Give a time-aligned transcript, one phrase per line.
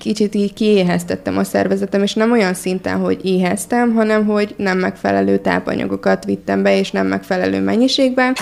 [0.00, 5.38] kicsit így kiéheztettem a szervezetem, és nem olyan szinten, hogy éheztem, hanem hogy nem megfelelő
[5.38, 8.34] tápanyagokat vittem be, és nem megfelelő mennyiségben.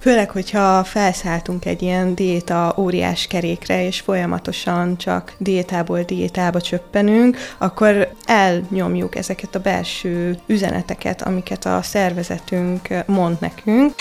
[0.00, 8.08] Főleg, hogyha felszálltunk egy ilyen diéta óriás kerékre, és folyamatosan csak diétából diétába csöppenünk, akkor
[8.24, 13.94] elnyomjuk ezeket a belső üzeneteket, amiket a szervezetünk mond nekünk.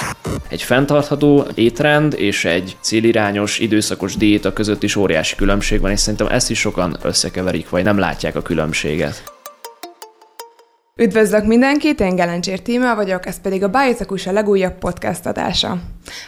[0.48, 6.28] Egy fenntartható étrend és egy célirányos, időszakos diéta között is óriási különbség van, és szerintem
[6.28, 9.36] ezt is sokan összekeverik, vagy nem látják a különbséget.
[11.00, 15.78] Üdvözlök mindenkit, én Gelencsér Tímea vagyok, ez pedig a Biotekus a legújabb podcast adása.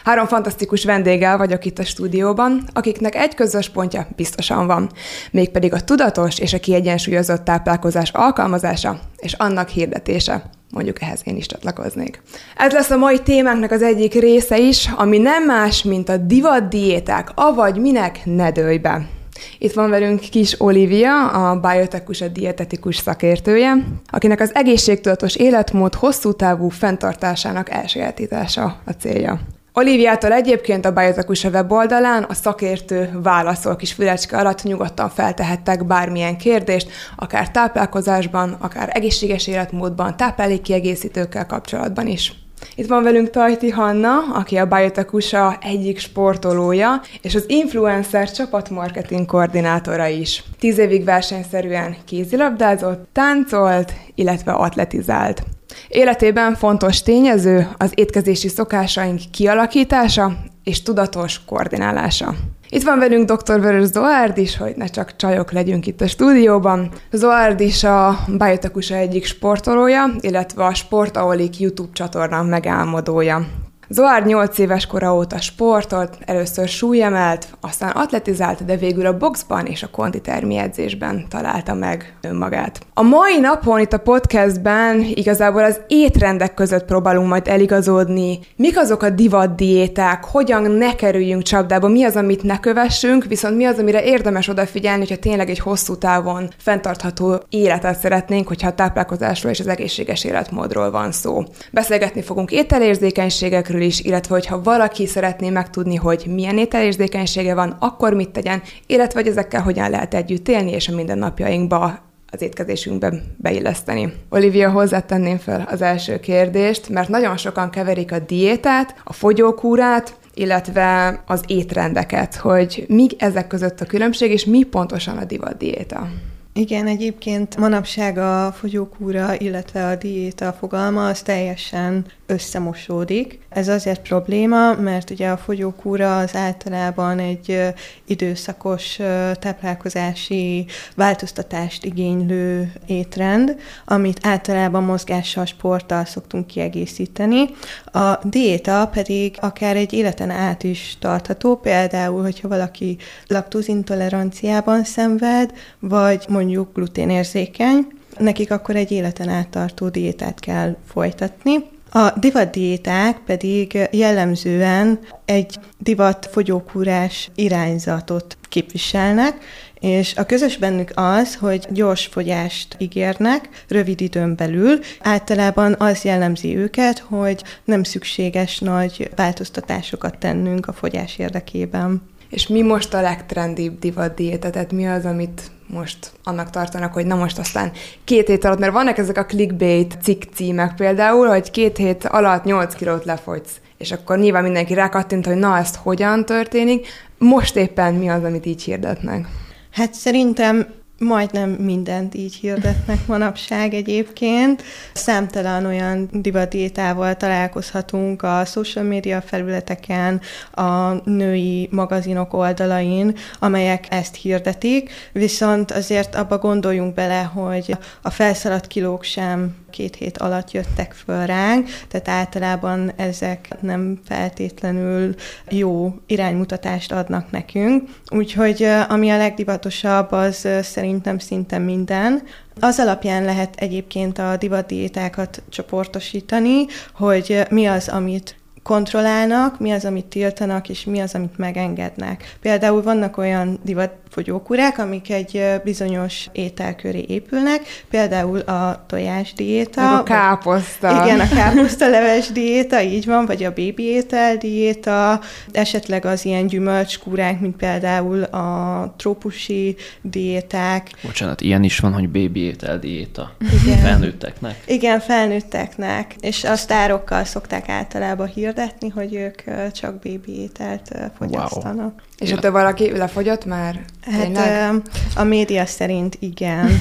[0.04, 4.90] Három fantasztikus vendéggel vagyok itt a stúdióban, akiknek egy közös pontja biztosan van,
[5.30, 10.50] mégpedig a tudatos és a kiegyensúlyozott táplálkozás alkalmazása és annak hirdetése.
[10.72, 12.22] Mondjuk ehhez én is csatlakoznék.
[12.56, 16.68] Ez lesz a mai témánknak az egyik része is, ami nem más, mint a divat
[16.68, 19.19] diéták, avagy minek ne dőlj be.
[19.58, 23.74] Itt van velünk Kis Olivia, a biotekus, a dietetikus szakértője,
[24.06, 29.40] akinek az egészségtudatos életmód hosszú távú fenntartásának elsajátítása a célja.
[29.72, 36.88] Oliviától egyébként a Biotekus weboldalán a szakértő válaszol kis fülecske alatt nyugodtan feltehettek bármilyen kérdést,
[37.16, 42.32] akár táplálkozásban, akár egészséges életmódban, táplálékkiegészítőkkel kapcsolatban is.
[42.74, 50.06] Itt van velünk Tajti Hanna, aki a Biotakusa egyik sportolója, és az influencer csapatmarketing koordinátora
[50.06, 50.44] is.
[50.58, 55.42] Tíz évig versenyszerűen kézilabdázott, táncolt, illetve atletizált.
[55.88, 60.32] Életében fontos tényező az étkezési szokásaink kialakítása
[60.64, 62.34] és tudatos koordinálása.
[62.72, 63.60] Itt van velünk dr.
[63.60, 66.90] Vörös Zoárd is, hogy ne csak csajok legyünk itt a stúdióban.
[67.10, 73.46] Zoárd is a Biotakusa egyik sportolója, illetve a Sportaolik YouTube csatorna megálmodója.
[73.92, 79.82] Zoár 8 éves kora óta sportolt, először súlyemelt, aztán atletizált, de végül a boxban és
[79.82, 82.80] a konditermi edzésben találta meg önmagát.
[82.94, 88.38] A mai napon itt a podcastben igazából az étrendek között próbálunk majd eligazodni.
[88.56, 93.56] Mik azok a divat diéták, hogyan ne kerüljünk csapdába, mi az, amit ne kövessünk, viszont
[93.56, 98.74] mi az, amire érdemes odafigyelni, hogyha tényleg egy hosszú távon fenntartható életet szeretnénk, hogyha a
[98.74, 101.42] táplálkozásról és az egészséges életmódról van szó.
[101.72, 108.30] Beszélgetni fogunk ételérzékenységekről, is, illetve hogyha valaki szeretné megtudni, hogy milyen ételérzékenysége van, akkor mit
[108.30, 111.98] tegyen, illetve hogy ezekkel hogyan lehet együtt élni, és a mindennapjainkba
[112.32, 114.12] az étkezésünkbe beilleszteni.
[114.28, 121.20] Olivia, hozzátenném fel az első kérdést, mert nagyon sokan keverik a diétát, a fogyókúrát, illetve
[121.26, 126.08] az étrendeket, hogy mi ezek között a különbség, és mi pontosan a divat diéta.
[126.52, 133.38] Igen, egyébként manapság a fogyókúra, illetve a diéta fogalma az teljesen összemosódik.
[133.48, 137.62] Ez azért probléma, mert ugye a fogyókúra az általában egy
[138.04, 138.96] időszakos
[139.38, 140.66] táplálkozási
[140.96, 147.44] változtatást igénylő étrend, amit általában mozgással, sporttal szoktunk kiegészíteni.
[147.84, 152.96] A diéta pedig akár egy életen át is tartható, például, hogyha valaki
[153.26, 157.86] laktózintoleranciában szenved, vagy mondjuk gluténérzékeny,
[158.18, 161.54] nekik akkor egy életen át tartó diétát kell folytatni.
[161.92, 169.38] A divatdiéták pedig jellemzően egy divat fogyókúrás irányzatot képviselnek,
[169.80, 174.78] és a közös bennük az, hogy gyors fogyást ígérnek rövid időn belül.
[175.00, 182.02] Általában az jellemzi őket, hogy nem szükséges nagy változtatásokat tennünk a fogyás érdekében.
[182.30, 184.50] És mi most a legtrendibb divat diéta?
[184.50, 187.72] Tehát mi az, amit most annak tartanak, hogy na most aztán
[188.04, 192.44] két hét alatt, mert vannak ezek a clickbait cikk címek például, hogy két hét alatt
[192.44, 196.86] 8 kilót lefogysz, és akkor nyilván mindenki rákattint, hogy na ezt hogyan történik.
[197.18, 199.26] Most éppen mi az, amit így hirdetnek?
[199.70, 200.66] Hát szerintem
[201.00, 204.62] majdnem mindent így hirdetnek manapság egyébként.
[204.92, 210.20] Számtalan olyan divatdiétával találkozhatunk a social media felületeken,
[210.52, 218.66] a női magazinok oldalain, amelyek ezt hirdetik, viszont azért abba gondoljunk bele, hogy a felszaladt
[218.66, 225.14] kilók sem két hét alatt jöttek föl ránk, tehát általában ezek nem feltétlenül
[225.48, 227.88] jó iránymutatást adnak nekünk.
[228.10, 232.22] Úgyhogy ami a legdivatosabb, az szerintem szinte minden.
[232.60, 240.04] Az alapján lehet egyébként a divatdiétákat csoportosítani, hogy mi az, amit kontrollálnak, mi az, amit
[240.04, 242.36] tiltanak, és mi az, amit megengednek.
[242.40, 247.60] Például vannak olyan divat fogyókúrák, amik egy bizonyos étel köré épülnek,
[247.90, 249.98] például a tojás diéta.
[249.98, 251.04] A káposzta.
[251.04, 255.20] Igen, a káposzta leves diéta, így van, vagy a bébi étel diéta,
[255.52, 260.90] esetleg az ilyen gyümölcskúrák, mint például a trópusi diéták.
[261.02, 263.36] Bocsánat, ilyen is van, hogy bébi étel diéta.
[263.64, 263.78] Igen.
[263.78, 264.62] Felnőtteknek?
[264.66, 269.42] Igen, felnőtteknek, és a sztárokkal szokták általában hirdetni, hogy ők
[269.72, 271.76] csak bébi ételt fogyasztanak.
[271.76, 272.08] Wow.
[272.20, 273.80] És ott valaki lefogyott már?
[274.00, 274.74] Hát Tényleg?
[275.16, 276.70] a média szerint igen.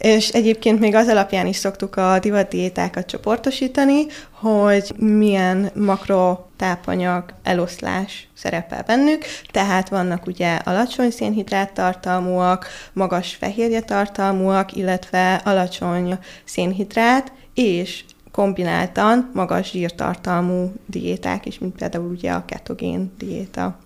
[0.00, 8.82] És egyébként még az alapján is szoktuk a divatdiétákat csoportosítani, hogy milyen makrotápanyag eloszlás szerepel
[8.86, 19.30] bennük, tehát vannak ugye alacsony szénhidrát tartalmúak, magas fehérje tartalmúak, illetve alacsony szénhidrát, és kombináltan
[19.34, 23.78] magas zsírtartalmú diéták is, mint például ugye a ketogén diéta.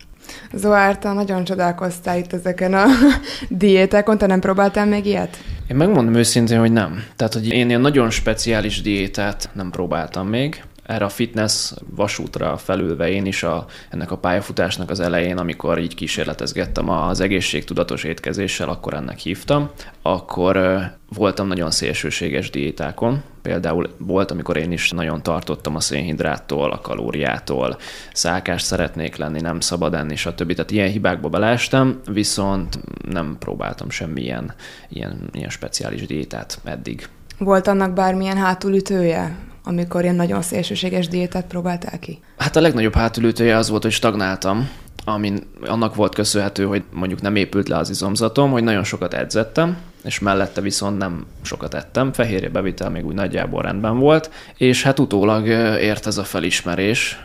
[0.52, 2.84] Zoárta, nagyon csodálkoztál itt ezeken a
[3.48, 5.36] diétákon, te nem próbáltál még ilyet?
[5.68, 7.04] Én megmondom őszintén, hogy nem.
[7.16, 13.10] Tehát, hogy én ilyen nagyon speciális diétát nem próbáltam még erre a fitness vasútra felülve
[13.10, 18.94] én is a, ennek a pályafutásnak az elején, amikor így kísérletezgettem az egészségtudatos étkezéssel, akkor
[18.94, 19.70] ennek hívtam,
[20.02, 23.22] akkor voltam nagyon szélsőséges diétákon.
[23.42, 27.78] Például volt, amikor én is nagyon tartottam a szénhidráttól, a kalóriától,
[28.12, 30.52] szákás szeretnék lenni, nem szabad enni, stb.
[30.52, 32.78] Tehát ilyen hibákba belestem, viszont
[33.10, 34.54] nem próbáltam semmilyen
[34.88, 37.08] ilyen, ilyen speciális diétát eddig.
[37.38, 39.36] Volt annak bármilyen hátulütője?
[39.64, 42.18] Amikor ilyen nagyon szélsőséges diétát próbáltál ki?
[42.36, 44.68] Hát a legnagyobb hátulütője az volt, hogy stagnáltam,
[45.04, 49.76] amin annak volt köszönhető, hogy mondjuk nem épült le az izomzatom, hogy nagyon sokat edzettem,
[50.04, 54.98] és mellette viszont nem sokat ettem, fehérje bevitel még úgy nagyjából rendben volt, és hát
[54.98, 55.46] utólag
[55.80, 57.18] ért ez a felismerés,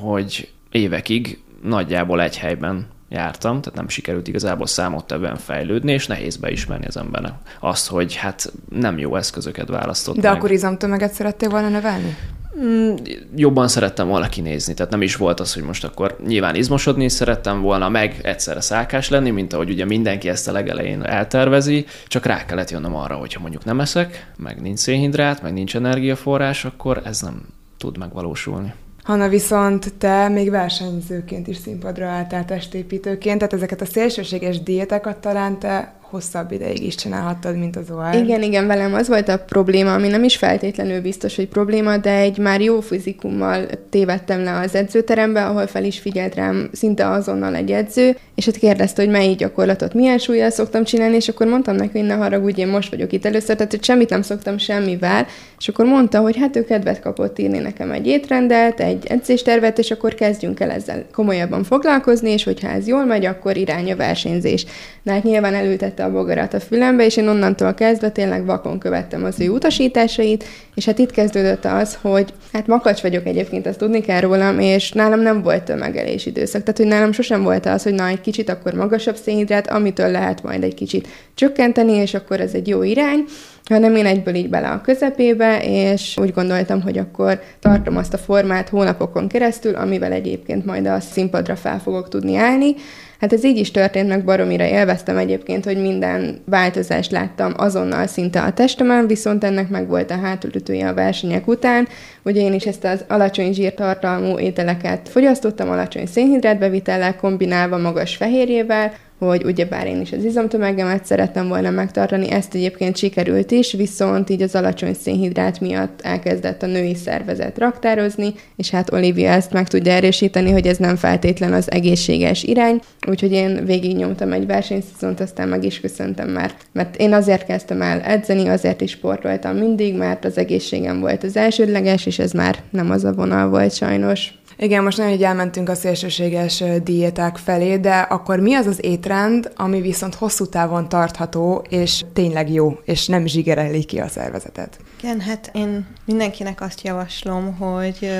[0.00, 6.86] hogy évekig nagyjából egy helyben jártam, tehát nem sikerült igazából számottevően fejlődni, és nehéz beismerni
[6.86, 10.36] az embernek azt, hogy hát nem jó eszközöket választott De meg.
[10.36, 12.16] akkor izomtömeget szerettél volna növelni?
[12.60, 12.94] Mm,
[13.36, 17.60] jobban szerettem volna kinézni, tehát nem is volt az, hogy most akkor nyilván izmosodni szerettem
[17.60, 22.44] volna, meg egyszerre szákás lenni, mint ahogy ugye mindenki ezt a legelején eltervezi, csak rá
[22.44, 27.20] kellett jönnöm arra, hogyha mondjuk nem eszek, meg nincs szénhidrát, meg nincs energiaforrás, akkor ez
[27.20, 27.42] nem
[27.78, 28.74] tud megvalósulni.
[29.06, 35.58] Hanna, viszont te még versenyzőként is színpadra álltál testépítőként, tehát ezeket a szélsőséges diétákat talán
[35.58, 38.14] te hosszabb ideig is csinálhattad, mint az OR.
[38.14, 42.14] Igen, igen, velem az volt a probléma, ami nem is feltétlenül biztos, hogy probléma, de
[42.18, 47.54] egy már jó fizikummal tévedtem le az edzőterembe, ahol fel is figyelt rám szinte azonnal
[47.54, 51.76] egy edző, és hát kérdezte, hogy melyik gyakorlatot milyen súlyjal szoktam csinálni, és akkor mondtam
[51.76, 55.26] neki, hogy ne haragudj, én most vagyok itt először, tehát hogy semmit nem szoktam semmivel,
[55.58, 59.90] és akkor mondta, hogy hát ő kedvet kapott írni nekem egy étrendet, egy edzéstervet, és
[59.90, 64.66] akkor kezdjünk el ezzel komolyabban foglalkozni, és hogyha ez jól megy, akkor irány a versenyzés.
[65.02, 69.24] De hát nyilván elültette a bogarat a fülembe, és én onnantól kezdve tényleg vakon követtem
[69.24, 70.44] az ő utasításait,
[70.74, 74.92] és hát itt kezdődött az, hogy hát makacs vagyok egyébként, azt tudni kell rólam, és
[74.92, 76.62] nálam nem volt tömegelés időszak.
[76.62, 80.42] Tehát, hogy nálam sosem volt az, hogy na, egy kicsit akkor magasabb szénhidrát, amitől lehet
[80.42, 83.24] majd egy kicsit csökkenteni, és akkor ez egy jó irány
[83.68, 88.18] hanem én egyből így bele a közepébe, és úgy gondoltam, hogy akkor tartom azt a
[88.18, 92.74] formát hónapokon keresztül, amivel egyébként majd a színpadra fel fogok tudni állni.
[93.20, 98.42] Hát ez így is történt, meg baromira élveztem egyébként, hogy minden változást láttam azonnal szinte
[98.42, 101.88] a testemen, viszont ennek meg volt a hátulütője a versenyek után.
[102.22, 109.44] Ugye én is ezt az alacsony zsírtartalmú ételeket fogyasztottam, alacsony szénhidrátbevitellel kombinálva magas fehérjével, hogy
[109.44, 114.54] ugyebár én is az izomtömegemet szerettem volna megtartani, ezt egyébként sikerült is, viszont így az
[114.54, 120.50] alacsony szénhidrát miatt elkezdett a női szervezet raktározni, és hát Olivia ezt meg tudja erősíteni,
[120.50, 125.80] hogy ez nem feltétlen az egészséges irány, úgyhogy én végignyomtam egy versenyszezont, aztán meg is
[125.80, 131.00] köszöntem már, mert én azért kezdtem el edzeni, azért is sportoltam mindig, mert az egészségem
[131.00, 134.34] volt az elsődleges, és ez már nem az a vonal volt sajnos.
[134.58, 139.52] Igen, most nagyon így elmentünk a szélsőséges diéták felé, de akkor mi az az étrend,
[139.56, 144.78] ami viszont hosszú távon tartható, és tényleg jó, és nem zsigereli ki a szervezetet?
[145.02, 148.10] Igen, hát én mindenkinek azt javaslom, hogy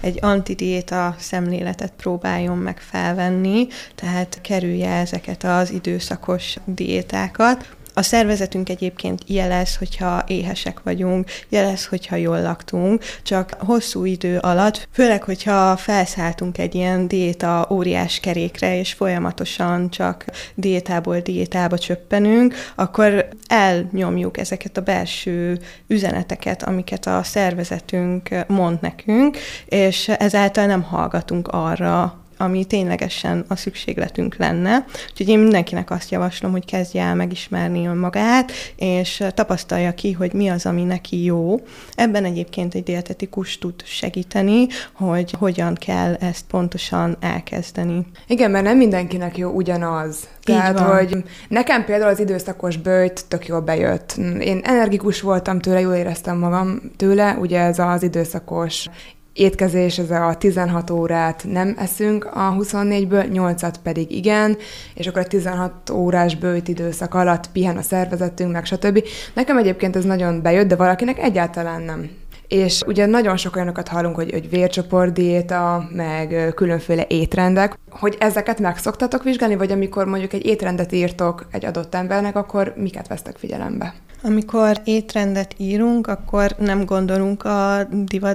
[0.00, 9.22] egy antidiéta szemléletet próbáljon meg felvenni, tehát kerülje ezeket az időszakos diétákat, a szervezetünk egyébként
[9.26, 16.58] jelez, hogyha éhesek vagyunk, jelez, hogyha jól laktunk, csak hosszú idő alatt, főleg, hogyha felszálltunk
[16.58, 24.82] egy ilyen diéta óriás kerékre, és folyamatosan csak diétából diétába csöppenünk, akkor elnyomjuk ezeket a
[24.82, 33.56] belső üzeneteket, amiket a szervezetünk mond nekünk, és ezáltal nem hallgatunk arra, ami ténylegesen a
[33.56, 34.84] szükségletünk lenne.
[35.10, 40.48] Úgyhogy én mindenkinek azt javaslom, hogy kezdje el megismerni önmagát, és tapasztalja ki, hogy mi
[40.48, 41.60] az, ami neki jó.
[41.94, 48.06] Ebben egyébként egy dietetikus tud segíteni, hogy hogyan kell ezt pontosan elkezdeni.
[48.26, 50.28] Igen, mert nem mindenkinek jó ugyanaz.
[50.44, 54.14] Tehát, hogy nekem például az időszakos bőjt tök jól bejött.
[54.40, 58.88] Én energikus voltam tőle, jól éreztem magam tőle, ugye ez az időszakos
[59.32, 64.56] étkezés, ez a 16 órát nem eszünk a 24-ből, 8-at pedig igen,
[64.94, 69.04] és akkor a 16 órás bőjt időszak alatt pihen a szervezetünk, meg stb.
[69.34, 72.10] Nekem egyébként ez nagyon bejött, de valakinek egyáltalán nem.
[72.48, 78.78] És ugye nagyon sok olyanokat hallunk, hogy, hogy vércsoportdiéta, meg különféle étrendek, hogy ezeket meg
[78.78, 83.94] szoktatok vizsgálni, vagy amikor mondjuk egy étrendet írtok egy adott embernek, akkor miket vesztek figyelembe?
[84.22, 87.88] Amikor étrendet írunk, akkor nem gondolunk a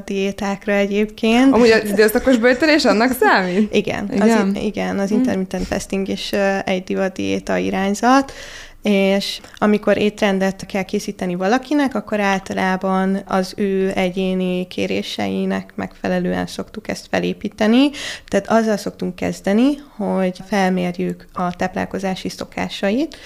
[0.06, 1.53] diétákra egyébként.
[1.53, 3.75] Amúgy az időszakos bőtölés annak számít?
[3.75, 5.15] Igen, igen, az, igen, az hm.
[5.15, 6.32] intermittent fasting is
[6.65, 8.34] egy diéta irányzat,
[8.82, 17.08] és amikor étrendet kell készíteni valakinek, akkor általában az ő egyéni kéréseinek megfelelően szoktuk ezt
[17.12, 17.89] felépíteni.
[18.27, 23.17] Tehát azzal szoktunk kezdeni, hogy felmérjük a táplálkozási szokásait,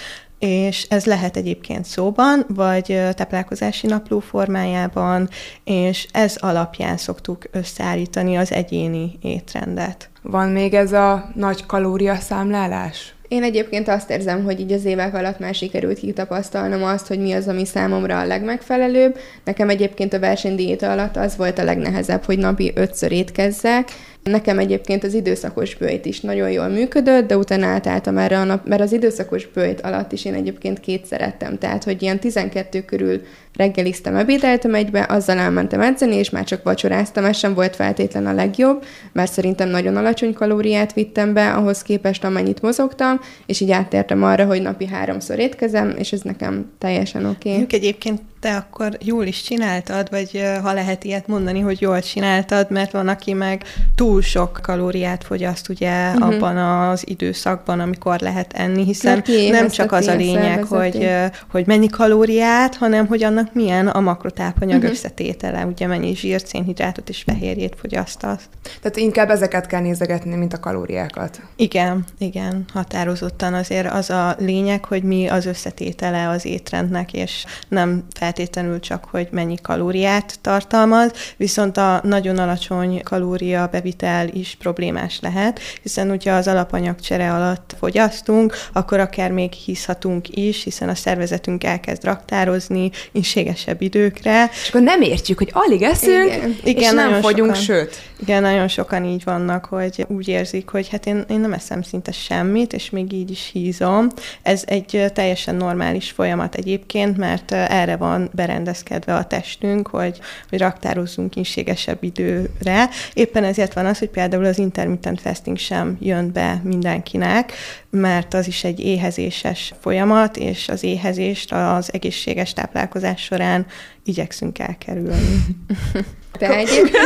[0.41, 5.29] és ez lehet egyébként szóban, vagy táplálkozási napló formájában,
[5.63, 10.09] és ez alapján szoktuk összeállítani az egyéni étrendet.
[10.21, 13.13] Van még ez a nagy kalóriaszámlálás?
[13.27, 17.31] Én egyébként azt érzem, hogy így az évek alatt már sikerült kitapasztalnom azt, hogy mi
[17.31, 19.17] az, ami számomra a legmegfelelőbb.
[19.43, 23.89] Nekem egyébként a versenydiéta alatt az volt a legnehezebb, hogy napi ötször étkezzek,
[24.23, 28.67] Nekem egyébként az időszakos bőjt is nagyon jól működött, de utána átálltam erre a nap,
[28.67, 33.21] mert az időszakos bőjt alatt is én egyébként kétszer ettem, tehát hogy ilyen 12 körül
[33.55, 38.33] reggeliztem, ebédeltem egybe, azzal elmentem edzeni, és már csak vacsoráztam, ez sem volt feltétlen a
[38.33, 44.23] legjobb, mert szerintem nagyon alacsony kalóriát vittem be, ahhoz képest amennyit mozogtam, és így áttértem
[44.23, 47.51] arra, hogy napi háromszor étkezem, és ez nekem teljesen oké.
[47.51, 47.65] Okay.
[47.69, 52.91] Egyébként te akkor jól is csináltad, vagy ha lehet ilyet mondani, hogy jól csináltad, mert
[52.91, 53.63] van, aki meg
[53.95, 56.27] túl sok kalóriát fogyaszt ugye uh-huh.
[56.27, 61.09] abban az időszakban, amikor lehet enni, hiszen nem csak az a lényeg, hogy,
[61.51, 64.91] hogy mennyi kalóriát, hanem hogy annak milyen a makrotápanyag uh-huh.
[64.91, 68.49] összetétele, ugye mennyi zsírt, szénhidrátot és fehérjét fogyasztasz.
[68.81, 71.41] Tehát inkább ezeket kell nézegetni, mint a kalóriákat.
[71.55, 78.05] Igen, igen, határozottan azért az a lényeg, hogy mi az összetétele az étrendnek, és nem
[78.13, 85.19] fel feltétlenül csak, hogy mennyi kalóriát tartalmaz, viszont a nagyon alacsony kalória bevitel is problémás
[85.19, 91.63] lehet, hiszen ugye az alapanyagcsere alatt fogyasztunk, akkor akár még hiszhatunk is, hiszen a szervezetünk
[91.63, 92.91] elkezd raktározni
[93.35, 94.49] inségesebb időkre.
[94.61, 96.55] És akkor nem értjük, hogy alig eszünk, igen.
[96.63, 97.99] és igen, nem fogyunk, sokan, sőt.
[98.19, 102.11] Igen, nagyon sokan így vannak, hogy úgy érzik, hogy hát én, én nem eszem szinte
[102.11, 104.07] semmit, és még így is hízom.
[104.41, 110.19] Ez egy teljesen normális folyamat egyébként, mert erre van van berendezkedve a testünk, hogy,
[110.49, 112.89] hogy raktározzunk inségesebb időre.
[113.13, 117.53] Éppen ezért van az, hogy például az intermittent fasting sem jön be mindenkinek,
[117.89, 123.67] mert az is egy éhezéses folyamat, és az éhezést az egészséges táplálkozás során
[124.03, 125.45] igyekszünk elkerülni.
[126.37, 127.05] Te egyébként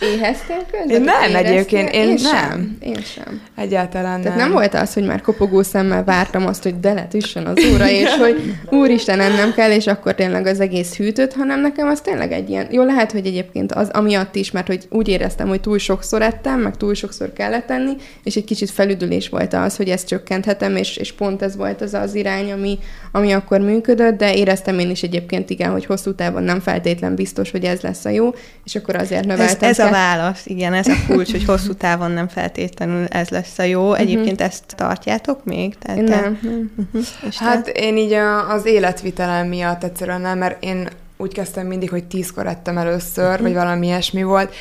[0.00, 0.88] éheztél közben?
[0.88, 2.34] Én nem egyébként, én, én nem.
[2.34, 2.76] Sem.
[2.80, 3.40] Én sem.
[3.56, 4.46] Egyáltalán Tehát nem.
[4.46, 8.14] nem volt az, hogy már kopogó szemmel vártam azt, hogy de letüssön az óra, és
[8.16, 12.50] hogy úristen, ennem kell, és akkor tényleg az egész hűtött, hanem nekem az tényleg egy
[12.50, 16.22] ilyen, jó lehet, hogy egyébként az amiatt is, mert hogy úgy éreztem, hogy túl sokszor
[16.22, 20.76] ettem, meg túl sokszor kellett tenni, és egy kicsit felüdülés volt az, hogy ezt csökkenthetem,
[20.76, 22.78] és, és pont ez volt az az irány, ami,
[23.12, 27.50] ami akkor működött, de éreztem én is egyébként igen, hogy hosszú távon nem feltétlen biztos,
[27.50, 29.68] hogy ez lesz a jó, és akkor azért növeltem.
[29.68, 33.58] Ez, ez a válasz, igen, ez a kulcs, hogy hosszú távon nem feltétlenül ez lesz
[33.58, 33.90] a jó.
[33.90, 34.00] Mhm.
[34.00, 34.46] Egyébként uh-huh.
[34.46, 35.78] ezt tartjátok még?
[35.78, 36.38] Tehát nem.
[36.40, 36.48] Te...
[36.48, 36.70] nem.
[36.76, 37.32] Uh-huh.
[37.34, 42.04] Hát én így a, az életvitelem miatt egyszerűen nem, mert én úgy kezdtem mindig, hogy
[42.04, 43.42] tízkor ettem először, uh-huh.
[43.42, 44.54] vagy valami ilyesmi volt,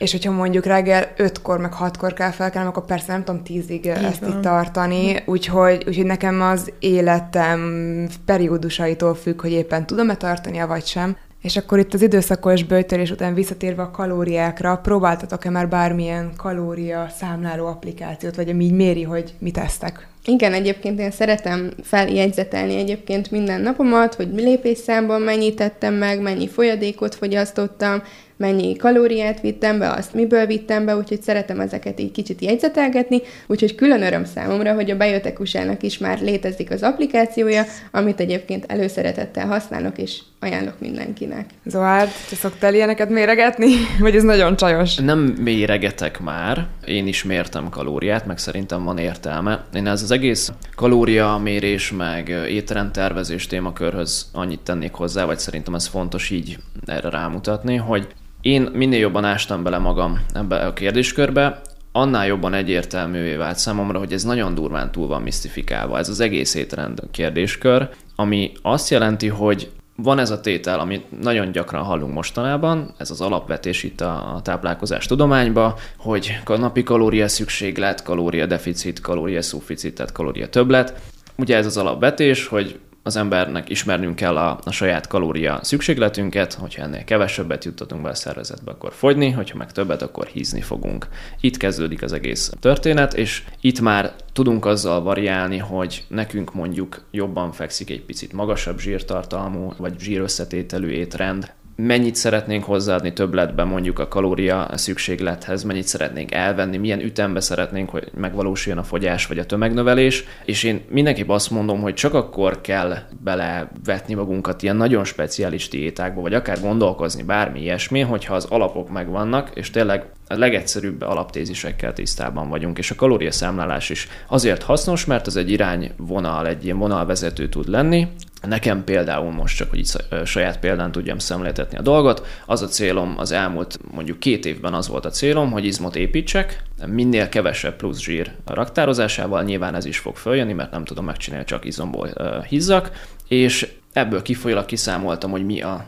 [0.00, 3.90] és hogyha mondjuk reggel ötkor, meg hatkor kell felkelnem, akkor persze nem tudom tízig Így
[3.90, 4.30] ezt van.
[4.30, 11.16] itt tartani, úgyhogy, úgyhogy nekem az életem periódusaitól függ, hogy éppen tudom-e tartani, vagy sem.
[11.42, 17.66] És akkor itt az időszakos bőtörés után visszatérve a kalóriákra, próbáltatok-e már bármilyen kalória számláló
[17.66, 20.08] applikációt, vagy ami így méri, hogy mit esztek?
[20.24, 27.14] Igen, egyébként én szeretem feljegyzetelni egyébként minden napomat, hogy lépésszámban mennyit tettem meg, mennyi folyadékot
[27.14, 28.02] fogyasztottam,
[28.40, 33.74] mennyi kalóriát vittem be, azt miből vittem be, úgyhogy szeretem ezeket így kicsit jegyzetelgetni, úgyhogy
[33.74, 39.98] külön öröm számomra, hogy a Biotecusának is már létezik az applikációja, amit egyébként előszeretettel használok,
[39.98, 41.50] és ajánlok mindenkinek.
[41.64, 43.66] Zoárd, te szoktál ilyeneket méregetni?
[43.98, 44.94] Vagy ez nagyon csajos?
[44.96, 49.64] Nem méregetek már, én is mértem kalóriát, meg szerintem van értelme.
[49.74, 56.30] Én ez az egész kalóriamérés, meg étrendtervezés témakörhöz annyit tennék hozzá, vagy szerintem ez fontos
[56.30, 58.06] így erre rámutatni, hogy
[58.40, 61.60] én minél jobban ástam bele magam ebbe a kérdéskörbe,
[61.92, 66.54] annál jobban egyértelművé vált számomra, hogy ez nagyon durván túl van misztifikálva, ez az egész
[66.54, 72.94] étrend kérdéskör, ami azt jelenti, hogy van ez a tétel, amit nagyon gyakran hallunk mostanában,
[72.98, 79.94] ez az alapvetés itt a táplálkozás tudományba, hogy napi kalória szükséglet, kalória deficit, kalória szuficit,
[79.94, 81.00] tehát kalória többlet.
[81.36, 82.78] Ugye ez az alapvetés, hogy
[83.10, 88.14] az embernek ismernünk kell a, a saját kalória szükségletünket, hogyha ennél kevesebbet juttatunk be a
[88.14, 91.08] szervezetbe, akkor fogyni, hogyha meg többet, akkor hízni fogunk.
[91.40, 97.52] Itt kezdődik az egész történet, és itt már tudunk azzal variálni, hogy nekünk mondjuk jobban
[97.52, 101.52] fekszik egy picit magasabb zsírtartalmú, vagy zsírösszetételű étrend,
[101.86, 108.10] mennyit szeretnénk hozzáadni többletbe mondjuk a kalória szükséglethez, mennyit szeretnénk elvenni, milyen ütembe szeretnénk, hogy
[108.14, 112.96] megvalósuljon a fogyás vagy a tömegnövelés, és én mindenképp azt mondom, hogy csak akkor kell
[113.22, 119.50] belevetni magunkat ilyen nagyon speciális diétákba, vagy akár gondolkozni bármi ilyesmi, hogyha az alapok megvannak,
[119.54, 125.36] és tényleg a legegyszerűbb alaptézisekkel tisztában vagyunk, és a kalóriaszámlálás is azért hasznos, mert az
[125.36, 128.08] egy irányvonal, egy ilyen vonalvezető tud lenni,
[128.40, 129.90] Nekem például most csak, hogy így
[130.24, 134.88] saját példán tudjam szemléltetni a dolgot, az a célom az elmúlt mondjuk két évben az
[134.88, 140.16] volt a célom, hogy izmot építsek, minél kevesebb plusz zsír raktározásával, nyilván ez is fog
[140.16, 142.08] följönni, mert nem tudom megcsinálni, csak izomból
[142.48, 142.90] hizzak,
[143.28, 145.84] és ebből kifolyólag kiszámoltam, hogy mi a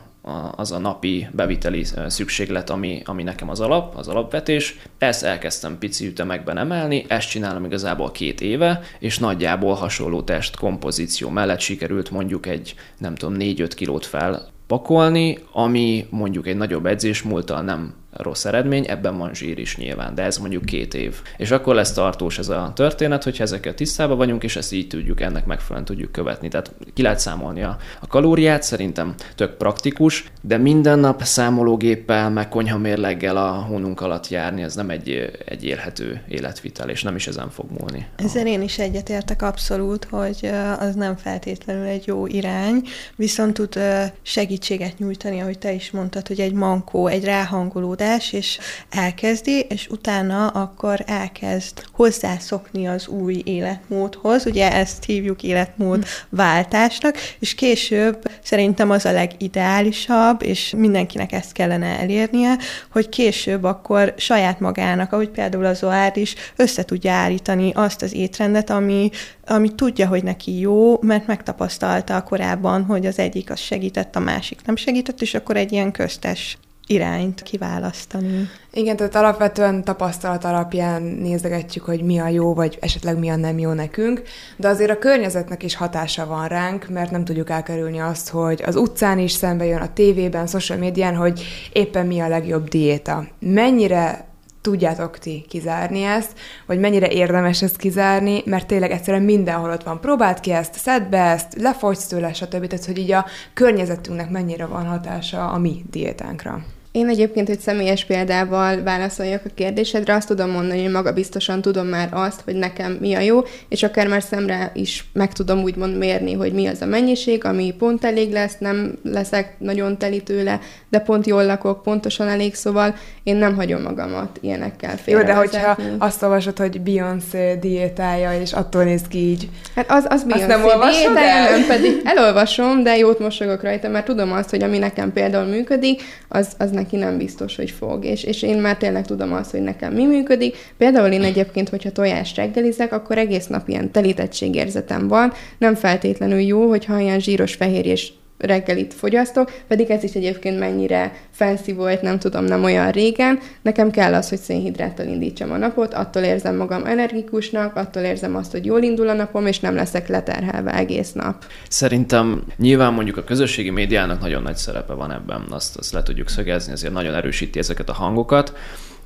[0.55, 4.79] az a napi beviteli szükséglet, ami, ami nekem az alap, az alapvetés.
[4.97, 11.29] Ezt elkezdtem pici ütemekben emelni, ezt csinálom igazából két éve, és nagyjából hasonló test kompozíció
[11.29, 17.61] mellett sikerült mondjuk egy, nem tudom, 4-5 kilót felpakolni, ami mondjuk egy nagyobb edzés múltal
[17.61, 21.21] nem rossz eredmény, ebben van zsír is nyilván, de ez mondjuk két év.
[21.37, 25.21] És akkor lesz tartós ez a történet, hogyha ezekkel tisztában vagyunk, és ezt így tudjuk,
[25.21, 26.47] ennek megfelelően tudjuk követni.
[26.47, 32.49] Tehát ki lehet számolni a, a kalóriát, szerintem tök praktikus, de minden nap számológéppel, meg
[32.49, 37.49] konyhamérleggel a hónunk alatt járni, ez nem egy, egy élhető életvitel, és nem is ezen
[37.49, 38.07] fog múlni.
[38.15, 42.83] Ezzel én is egyetértek abszolút, hogy az nem feltétlenül egy jó irány,
[43.15, 43.79] viszont tud
[44.21, 49.87] segítséget nyújtani, ahogy te is mondtad, hogy egy mankó, egy ráhangolódás, megoldás, és elkezdi, és
[49.87, 58.89] utána akkor elkezd hozzászokni az új életmódhoz, ugye ezt hívjuk életmód váltásnak, és később szerintem
[58.89, 62.57] az a legideálisabb, és mindenkinek ezt kellene elérnie,
[62.91, 68.13] hogy később akkor saját magának, ahogy például az Oár is, össze tudja állítani azt az
[68.13, 69.09] étrendet, ami,
[69.45, 74.59] ami tudja, hogy neki jó, mert megtapasztalta korábban, hogy az egyik az segített, a másik
[74.65, 78.49] nem segített, és akkor egy ilyen köztes irányt kiválasztani.
[78.71, 83.59] Igen, tehát alapvetően tapasztalat alapján nézegetjük, hogy mi a jó, vagy esetleg mi a nem
[83.59, 84.21] jó nekünk,
[84.57, 88.75] de azért a környezetnek is hatása van ránk, mert nem tudjuk elkerülni azt, hogy az
[88.75, 91.43] utcán is szembe jön, a tévében, social médián, hogy
[91.73, 93.27] éppen mi a legjobb diéta.
[93.39, 94.32] Mennyire
[94.63, 99.99] tudjátok ti kizárni ezt, vagy mennyire érdemes ezt kizárni, mert tényleg egyszerűen mindenhol ott van.
[99.99, 102.67] Próbáld ki ezt, szedd be ezt, lefogysz tőle, stb.
[102.67, 106.63] Tehát, hogy így a környezetünknek mennyire van hatása a mi diétánkra.
[106.93, 111.87] Én egyébként, hogy személyes példával válaszoljak a kérdésedre, azt tudom mondani, hogy maga biztosan tudom
[111.87, 115.97] már azt, hogy nekem mi a jó, és akár már szemre is meg tudom úgymond
[115.97, 120.59] mérni, hogy mi az a mennyiség, ami pont elég lesz, nem leszek nagyon teli tőle,
[120.89, 125.19] de pont jól lakok, pontosan elég, szóval én nem hagyom magamat ilyenekkel félre.
[125.19, 129.49] Jó, de hogyha azt olvasod, hogy Beyoncé diétája, és attól néz ki így.
[129.75, 134.31] Hát az, az Beyoncé nem diétája, nem pedig elolvasom, de jót mosogok rajta, mert tudom
[134.31, 138.05] azt, hogy ami nekem például működik, az, az neki nem biztos, hogy fog.
[138.05, 140.55] És, és én már tényleg tudom azt, hogy nekem mi működik.
[140.77, 145.33] Például én egyébként, hogyha tojást reggelizek, akkor egész nap ilyen telítettségérzetem van.
[145.57, 148.13] Nem feltétlenül jó, hogyha ilyen zsíros fehérjés
[148.45, 153.39] reggelit fogyasztok, pedig ez is egyébként mennyire fancy volt, nem tudom, nem olyan régen.
[153.61, 158.51] Nekem kell az, hogy szénhidráttal indítsam a napot, attól érzem magam energikusnak, attól érzem azt,
[158.51, 161.45] hogy jól indul a napom, és nem leszek leterhelve egész nap.
[161.67, 166.29] Szerintem nyilván mondjuk a közösségi médiának nagyon nagy szerepe van ebben, azt, azt le tudjuk
[166.29, 168.53] szögezni, ezért nagyon erősíti ezeket a hangokat,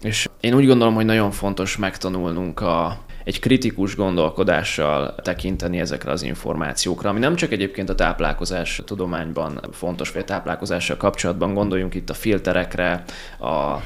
[0.02, 2.98] és én úgy gondolom, hogy nagyon fontos megtanulnunk a
[3.28, 10.12] egy kritikus gondolkodással tekinteni ezekre az információkra, ami nem csak egyébként a táplálkozás tudományban fontos,
[10.12, 13.04] vagy a táplálkozással kapcsolatban gondoljunk itt a filterekre,
[13.40, 13.78] a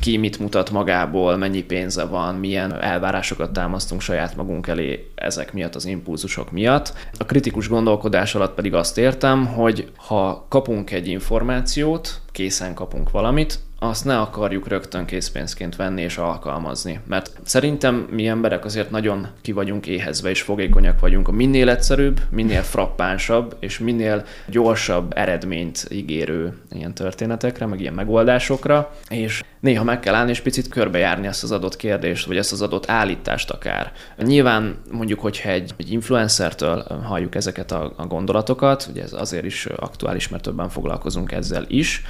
[0.00, 5.74] ki mit mutat magából, mennyi pénze van, milyen elvárásokat támasztunk saját magunk elé ezek miatt,
[5.74, 6.92] az impulzusok miatt.
[7.18, 13.58] A kritikus gondolkodás alatt pedig azt értem, hogy ha kapunk egy információt, készen kapunk valamit,
[13.84, 17.00] azt ne akarjuk rögtön készpénzként venni és alkalmazni.
[17.06, 22.62] Mert szerintem mi emberek azért nagyon ki vagyunk éhezve és fogékonyak vagyunk minél egyszerűbb, minél
[22.62, 30.14] frappánsabb és minél gyorsabb eredményt ígérő ilyen történetekre, meg ilyen megoldásokra, és néha meg kell
[30.14, 33.92] állni és picit körbejárni ezt az adott kérdést, vagy ezt az adott állítást akár.
[34.16, 39.66] Nyilván mondjuk, hogyha egy, egy influencertől halljuk ezeket a, a gondolatokat, ugye ez azért is
[39.66, 42.02] aktuális, mert többen foglalkozunk ezzel is,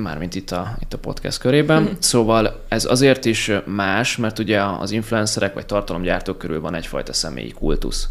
[0.00, 1.82] mármint itt a, itt a podcast körében.
[1.82, 1.86] Mm.
[1.98, 7.50] Szóval ez azért is más, mert ugye az influencerek vagy tartalomgyártók körül van egyfajta személyi
[7.50, 8.08] kultusz.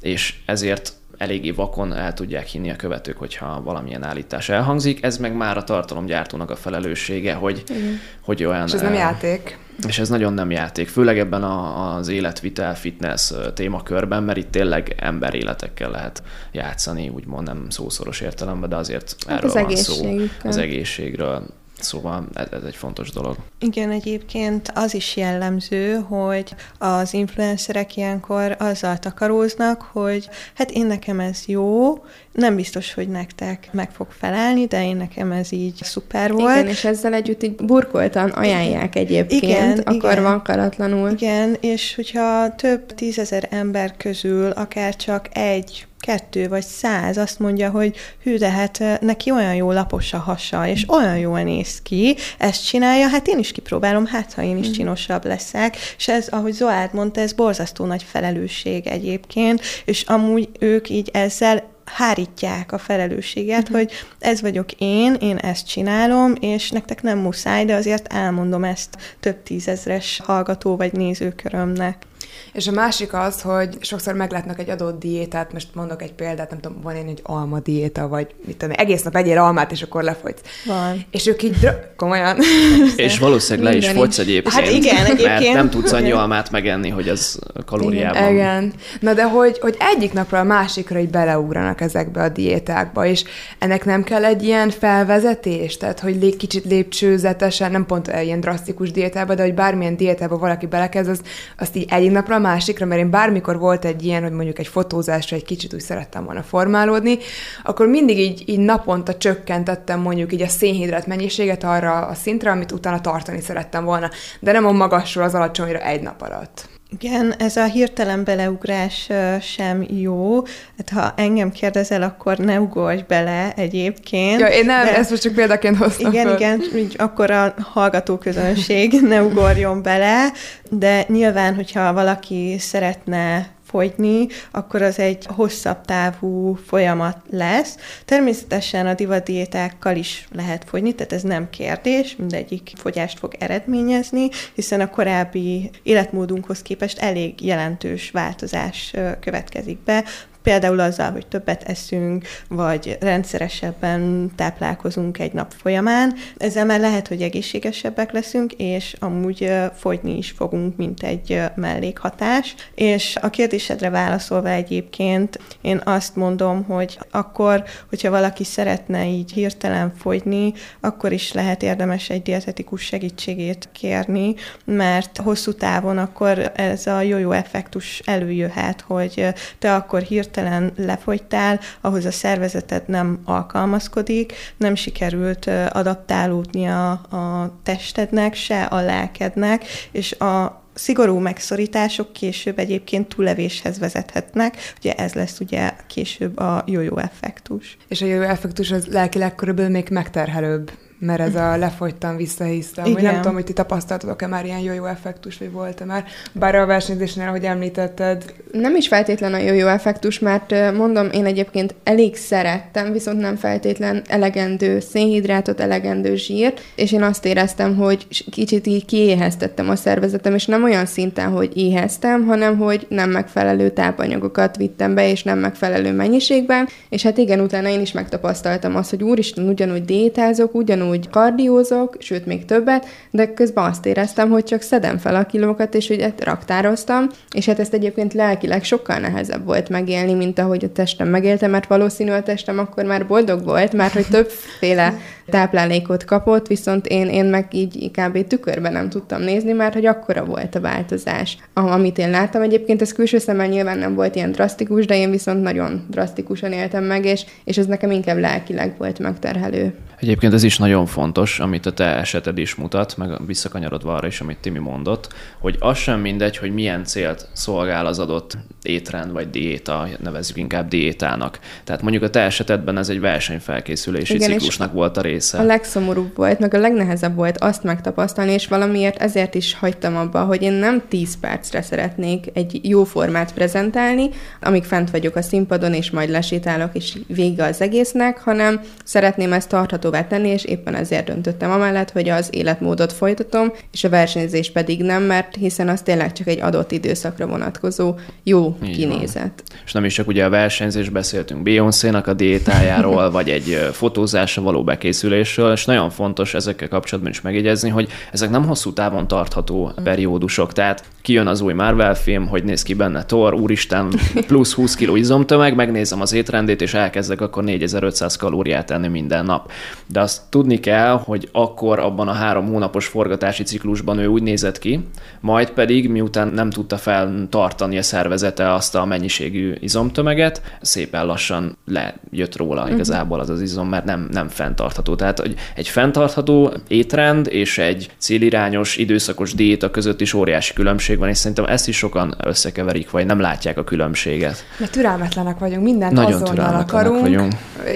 [0.00, 5.02] És ezért eléggé vakon el tudják hinni a követők, hogyha valamilyen állítás elhangzik.
[5.04, 7.92] Ez meg már a tartalomgyártónak a felelőssége, hogy, mm.
[8.20, 8.66] hogy olyan...
[8.66, 9.58] És ez nem játék.
[9.86, 14.94] És ez nagyon nem játék, főleg ebben a, az életvitel, fitness témakörben, mert itt tényleg
[14.98, 20.56] emberéletekkel lehet játszani, úgymond nem szószoros értelemben, de azért hát erről az van szó, az
[20.56, 21.46] egészségről.
[21.82, 23.36] Szóval ez, ez egy fontos dolog.
[23.58, 31.20] Igen, egyébként az is jellemző, hogy az influencerek ilyenkor azzal takaróznak, hogy hát én nekem
[31.20, 36.32] ez jó, nem biztos, hogy nektek meg fog felelni, de én nekem ez így szuper
[36.32, 36.56] volt.
[36.56, 41.10] Igen, és ezzel együtt így burkoltan ajánlják egyébként, igen, akkor igen, van karatlanul.
[41.10, 47.70] Igen, és hogyha több tízezer ember közül akár csak egy kettő vagy száz azt mondja,
[47.70, 52.16] hogy hű, de hát neki olyan jó lapos a hasa, és olyan jól néz ki,
[52.38, 54.74] ezt csinálja, hát én is kipróbálom, hát ha én is mhm.
[54.74, 60.88] csinosabb leszek, és ez, ahogy Zoárd mondta, ez borzasztó nagy felelősség egyébként, és amúgy ők
[60.88, 63.76] így ezzel hárítják a felelősséget, uh-huh.
[63.76, 68.96] hogy ez vagyok én, én ezt csinálom, és nektek nem muszáj, de azért elmondom ezt
[69.20, 72.08] több tízezres hallgató vagy nézőkörömnek.
[72.52, 76.60] És a másik az, hogy sokszor meglátnak egy adott diétát, most mondok egy példát, nem
[76.60, 80.02] tudom, van én egy alma diéta, vagy mit tudom, egész nap egyél almát, és akkor
[80.02, 80.40] lefogysz.
[80.66, 81.06] Van.
[81.10, 82.36] És ők így, komolyan.
[82.96, 84.54] és valószínűleg le is fogysz egyébként.
[84.54, 85.40] Hát igen, egyébként.
[85.40, 88.22] Mert nem tudsz annyi almát megenni, hogy az kalóriában.
[88.22, 88.32] Igen.
[88.32, 88.72] igen.
[89.00, 93.24] Na de hogy, hogy egyik napra a másikra így beleugranak ezekbe a diétákba, és
[93.58, 98.90] ennek nem kell egy ilyen felvezetés, tehát hogy lé, kicsit lépcsőzetesen, nem pont ilyen drasztikus
[98.90, 101.20] diétába, de hogy bármilyen diétába valaki belekezd, az,
[101.58, 104.66] azt így egyik napra a másikra, mert én bármikor volt egy ilyen, hogy mondjuk egy
[104.66, 107.18] fotózásra egy kicsit úgy szerettem volna formálódni,
[107.62, 112.72] akkor mindig így, így naponta csökkentettem mondjuk így a szénhidrát mennyiséget arra a szintre, amit
[112.72, 116.79] utána tartani szerettem volna, de nem a magasról az alacsonyra egy nap alatt.
[116.98, 119.08] Igen, ez a hirtelen beleugrás
[119.40, 120.42] sem jó.
[120.76, 124.40] Hát, ha engem kérdezel, akkor ne ugorj bele egyébként.
[124.40, 124.96] Ja, én nem, de...
[124.96, 126.36] ezt most csak példaként hoztam Igen, föl.
[126.36, 130.32] igen, így akkor a hallgatóközönség ne ugorjon bele,
[130.70, 137.76] de nyilván, hogyha valaki szeretne fogyni, akkor az egy hosszabb távú folyamat lesz.
[138.04, 144.80] Természetesen a divadiétákkal is lehet fogyni, tehát ez nem kérdés, mindegyik fogyást fog eredményezni, hiszen
[144.80, 150.04] a korábbi életmódunkhoz képest elég jelentős változás következik be,
[150.50, 156.14] Például azzal, hogy többet eszünk, vagy rendszeresebben táplálkozunk egy nap folyamán.
[156.36, 162.54] Ezzel már lehet, hogy egészségesebbek leszünk, és amúgy fogyni is fogunk, mint egy mellékhatás.
[162.74, 169.92] És a kérdésedre válaszolva egyébként én azt mondom, hogy akkor, hogyha valaki szeretne így hirtelen
[169.96, 174.34] fogyni, akkor is lehet érdemes egy dietetikus segítségét kérni,
[174.64, 179.26] mert hosszú távon akkor ez a jó-jó effektus előjöhet, hogy
[179.58, 187.54] te akkor hirtelen hirtelen lefogytál, ahhoz a szervezeted nem alkalmazkodik, nem sikerült adaptálódni a, a
[187.62, 195.40] testednek, se a lelkednek, és a szigorú megszorítások később egyébként túlevéshez vezethetnek, ugye ez lesz
[195.40, 197.76] ugye később a jó-jó effektus.
[197.88, 200.70] És a jó-jó effektus az lelkileg körülbelül még megterhelőbb,
[201.00, 202.84] mert ez a lefogytam, visszahisztem.
[202.84, 202.94] Igen.
[202.94, 206.04] Vagy nem tudom, hogy ti tapasztaltatok-e már ilyen jó-jó effektus, vagy volt-e már.
[206.32, 208.34] Bár a versenyzésnél, ahogy említetted.
[208.52, 214.02] Nem is feltétlen a jó-jó effektus, mert mondom, én egyébként elég szerettem, viszont nem feltétlen
[214.08, 220.46] elegendő szénhidrátot, elegendő zsírt, és én azt éreztem, hogy kicsit így kiéheztettem a szervezetem, és
[220.46, 225.92] nem olyan szinten, hogy éheztem, hanem hogy nem megfelelő tápanyagokat vittem be, és nem megfelelő
[225.92, 231.10] mennyiségben, és hát igen, utána én is megtapasztaltam azt, hogy úristen, ugyanúgy diétázok, ugyanúgy ugyanúgy
[231.10, 235.88] kardiózok, sőt még többet, de közben azt éreztem, hogy csak szedem fel a kilókat, és
[235.88, 241.08] hogy raktároztam, és hát ezt egyébként lelkileg sokkal nehezebb volt megélni, mint ahogy a testem
[241.08, 244.94] megélte, mert valószínű a testem akkor már boldog volt, mert hogy többféle
[245.30, 248.26] táplálékot kapott, viszont én, én meg így kb.
[248.26, 251.38] tükörben nem tudtam nézni, mert hogy akkora volt a változás.
[251.54, 255.42] Amit én láttam egyébként, ez külső szemmel nyilván nem volt ilyen drasztikus, de én viszont
[255.42, 259.74] nagyon drasztikusan éltem meg, és, és ez nekem inkább lelkileg volt megterhelő.
[260.00, 264.20] Egyébként ez is nagyon fontos, amit a te eseted is mutat, meg visszakanyarodva arra is,
[264.20, 269.30] amit Timi mondott, hogy az sem mindegy, hogy milyen célt szolgál az adott étrend vagy
[269.30, 271.38] diéta, nevezzük inkább diétának.
[271.64, 275.19] Tehát mondjuk a te esetedben ez egy versenyfelkészülési Igen, ciklusnak volt a része.
[275.32, 280.24] A legszomorúbb volt, meg a legnehezebb volt azt megtapasztalni, és valamiért ezért is hagytam abba,
[280.24, 284.08] hogy én nem 10 percre szeretnék egy jó formát prezentálni,
[284.40, 289.48] amíg fent vagyok a színpadon, és majd lesétálok, és vége az egésznek, hanem szeretném ezt
[289.48, 294.82] tarthatóvá tenni, és éppen ezért döntöttem amellett, hogy az életmódot folytatom, és a versenyzés pedig
[294.82, 299.42] nem, mert hiszen az tényleg csak egy adott időszakra vonatkozó jó Így kinézet.
[299.48, 299.58] Van.
[299.64, 304.62] És nem is csak ugye a versenyzés beszéltünk Beyoncé-nak a diétájáról, vagy egy fotózásra való
[305.10, 309.82] bekészülésről, és nagyon fontos ezekkel kapcsolatban is megjegyezni, hogy ezek nem hosszú távon tartható mm.
[309.82, 310.52] periódusok.
[310.52, 313.92] Tehát kijön az új Marvel film, hogy néz ki benne Thor, úristen,
[314.26, 319.52] plusz 20 kg izomtömeg, megnézem az étrendét, és elkezdek akkor 4500 kalóriát enni minden nap.
[319.86, 324.58] De azt tudni kell, hogy akkor abban a három hónapos forgatási ciklusban ő úgy nézett
[324.58, 324.80] ki,
[325.20, 332.36] majd pedig miután nem tudta feltartani a szervezete azt a mennyiségű izomtömeget, szépen lassan lejött
[332.36, 332.74] róla uh-huh.
[332.74, 334.89] igazából az az izom, mert nem, nem fenntartható.
[334.94, 335.22] Tehát
[335.54, 341.44] egy fenntartható étrend és egy célirányos, időszakos diéta között is óriási különbség van, és szerintem
[341.44, 344.44] ezt is sokan összekeverik, vagy nem látják a különbséget.
[344.58, 347.32] Mert türelmetlenek vagyunk, mindent Nagyon azonnal akarunk, vagyunk.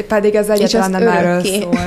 [0.09, 1.79] pedig ez egyáltalán nem erről szól.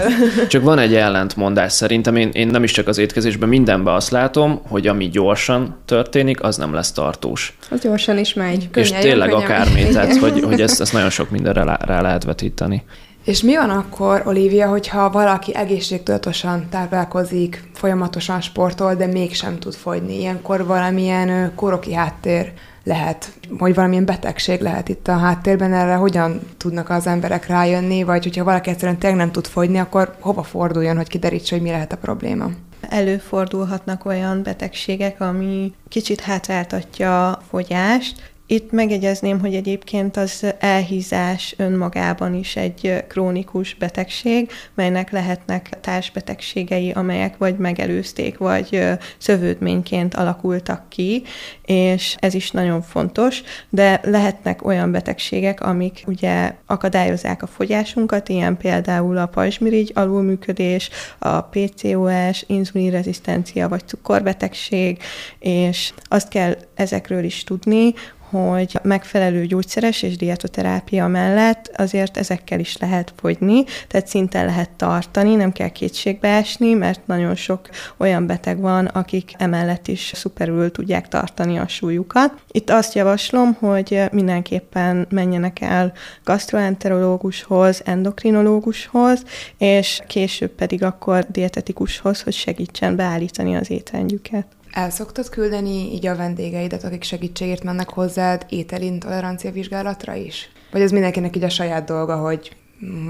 [0.48, 4.62] Csak van egy ellentmondás szerintem, én, én nem is csak az étkezésben mindenben azt látom,
[4.68, 7.58] hogy ami gyorsan történik, az nem lesz tartós.
[7.70, 8.70] Az gyorsan is megy.
[8.72, 9.44] Könnyen, és tényleg könnyen.
[9.44, 12.84] akármi, tehát hogy, hogy ezt, ezt nagyon sok mindenre rá, rá lehet vetíteni.
[13.28, 20.20] És mi van akkor, Olivia, hogyha valaki egészségtudatosan táplálkozik, folyamatosan sportol, de mégsem tud fogyni?
[20.20, 22.52] Ilyenkor valamilyen koroki háttér
[22.84, 28.24] lehet, hogy valamilyen betegség lehet itt a háttérben, erre hogyan tudnak az emberek rájönni, vagy
[28.24, 31.92] hogyha valaki egyszerűen tényleg nem tud fogyni, akkor hova forduljon, hogy kiderítse, hogy mi lehet
[31.92, 32.50] a probléma?
[32.90, 42.34] Előfordulhatnak olyan betegségek, ami kicsit hátráltatja a fogyást, itt megegyezném, hogy egyébként az elhízás önmagában
[42.34, 48.84] is egy krónikus betegség, melynek lehetnek társbetegségei, amelyek vagy megelőzték, vagy
[49.18, 51.24] szövődményként alakultak ki,
[51.66, 58.58] és ez is nagyon fontos, de lehetnek olyan betegségek, amik ugye akadályozzák a fogyásunkat, ilyen
[58.58, 65.02] például a pajzsmirigy alulműködés, a PCOS, inzulinrezisztencia vagy cukorbetegség,
[65.40, 67.94] és azt kell ezekről is tudni,
[68.30, 75.36] hogy megfelelő gyógyszeres és dietoterápia mellett azért ezekkel is lehet fogyni, tehát szinten lehet tartani,
[75.36, 81.08] nem kell kétségbe esni, mert nagyon sok olyan beteg van, akik emellett is szuperül tudják
[81.08, 82.34] tartani a súlyukat.
[82.52, 89.24] Itt azt javaslom, hogy mindenképpen menjenek el gastroenterológushoz, endokrinológushoz,
[89.58, 94.57] és később pedig akkor dietetikushoz, hogy segítsen beállítani az étrendjüket.
[94.72, 100.50] El szoktad küldeni így a vendégeidet, akik segítségért mennek hozzád ételintolerancia vizsgálatra is?
[100.72, 102.56] Vagy ez mindenkinek így a saját dolga, hogy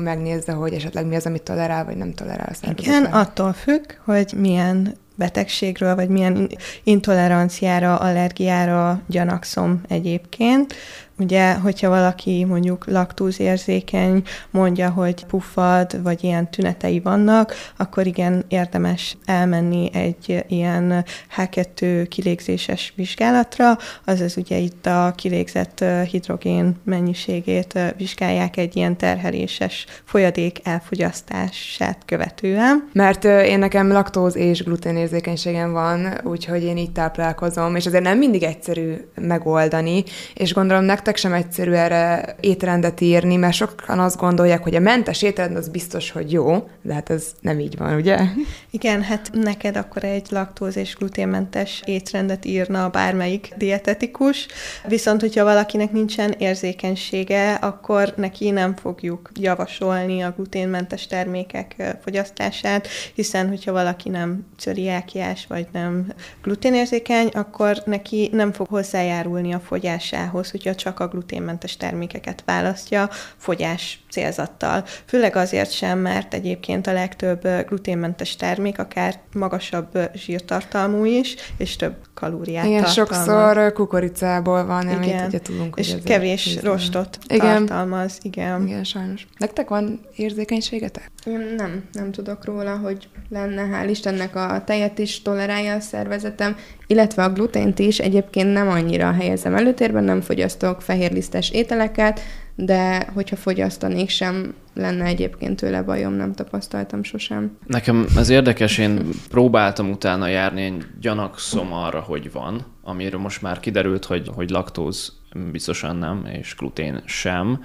[0.03, 4.33] megnézze, hogy esetleg mi az, amit tolerál, vagy nem tolerál a Igen, attól függ, hogy
[4.37, 6.49] milyen betegségről, vagy milyen
[6.83, 10.75] intoleranciára, allergiára gyanakszom egyébként.
[11.19, 19.17] Ugye, hogyha valaki mondjuk laktózérzékeny, mondja, hogy puffad, vagy ilyen tünetei vannak, akkor igen, érdemes
[19.25, 21.05] elmenni egy ilyen
[21.37, 30.59] H2 kilégzéses vizsgálatra, azaz ugye itt a kilégzett hidrogén mennyiségét vizsgálják egy ilyen terheléses folyadék
[30.63, 32.89] elfogyasztását követően.
[32.93, 38.43] Mert én nekem laktóz és gluténérzékenységem van, úgyhogy én így táplálkozom, és azért nem mindig
[38.43, 40.03] egyszerű megoldani,
[40.33, 44.79] és gondolom nektek nektek sem egyszerű erre étrendet írni, mert sokan azt gondolják, hogy a
[44.79, 48.17] mentes étrend az biztos, hogy jó, de hát ez nem így van, ugye?
[48.69, 54.47] Igen, hát neked akkor egy laktóz és gluténmentes étrendet írna bármelyik dietetikus,
[54.87, 63.47] viszont hogyha valakinek nincsen érzékenysége, akkor neki nem fogjuk javasolni a gluténmentes termékek fogyasztását, hiszen
[63.47, 70.75] hogyha valaki nem cöriákiás vagy nem gluténérzékeny, akkor neki nem fog hozzájárulni a fogyásához, hogyha
[70.75, 74.83] csak csak a gluténmentes termékeket választja fogyás célzattal.
[75.05, 81.95] Főleg azért sem, mert egyébként a legtöbb gluténmentes termék akár magasabb zsírtartalmú is, és több
[82.13, 83.25] kalóriát Igen, tartalmaz.
[83.25, 85.27] sokszor kukoricából van, amit Igen.
[85.27, 86.67] ugye tudunk, És hogy kevés ízlelő.
[86.67, 87.65] rostot Igen.
[87.65, 88.19] tartalmaz.
[88.21, 88.67] Igen.
[88.67, 89.27] Igen, sajnos.
[89.37, 91.11] Nektek van érzékenységetek?
[91.25, 96.55] Én nem, nem tudok róla, hogy lenne, hál' Istennek a tejet is tolerálja a szervezetem,
[96.87, 97.99] illetve a glutént is.
[97.99, 102.19] Egyébként nem annyira helyezem előtérben, nem fogyasztok fehérlisztes ételeket,
[102.55, 107.57] de hogyha fogyasztanék sem, lenne egyébként tőle bajom, nem tapasztaltam sosem.
[107.65, 113.59] Nekem ez érdekes, én próbáltam utána járni, én gyanakszom arra, hogy van, amiről most már
[113.59, 115.13] kiderült, hogy, hogy laktóz
[115.51, 117.63] biztosan nem, és glutén sem.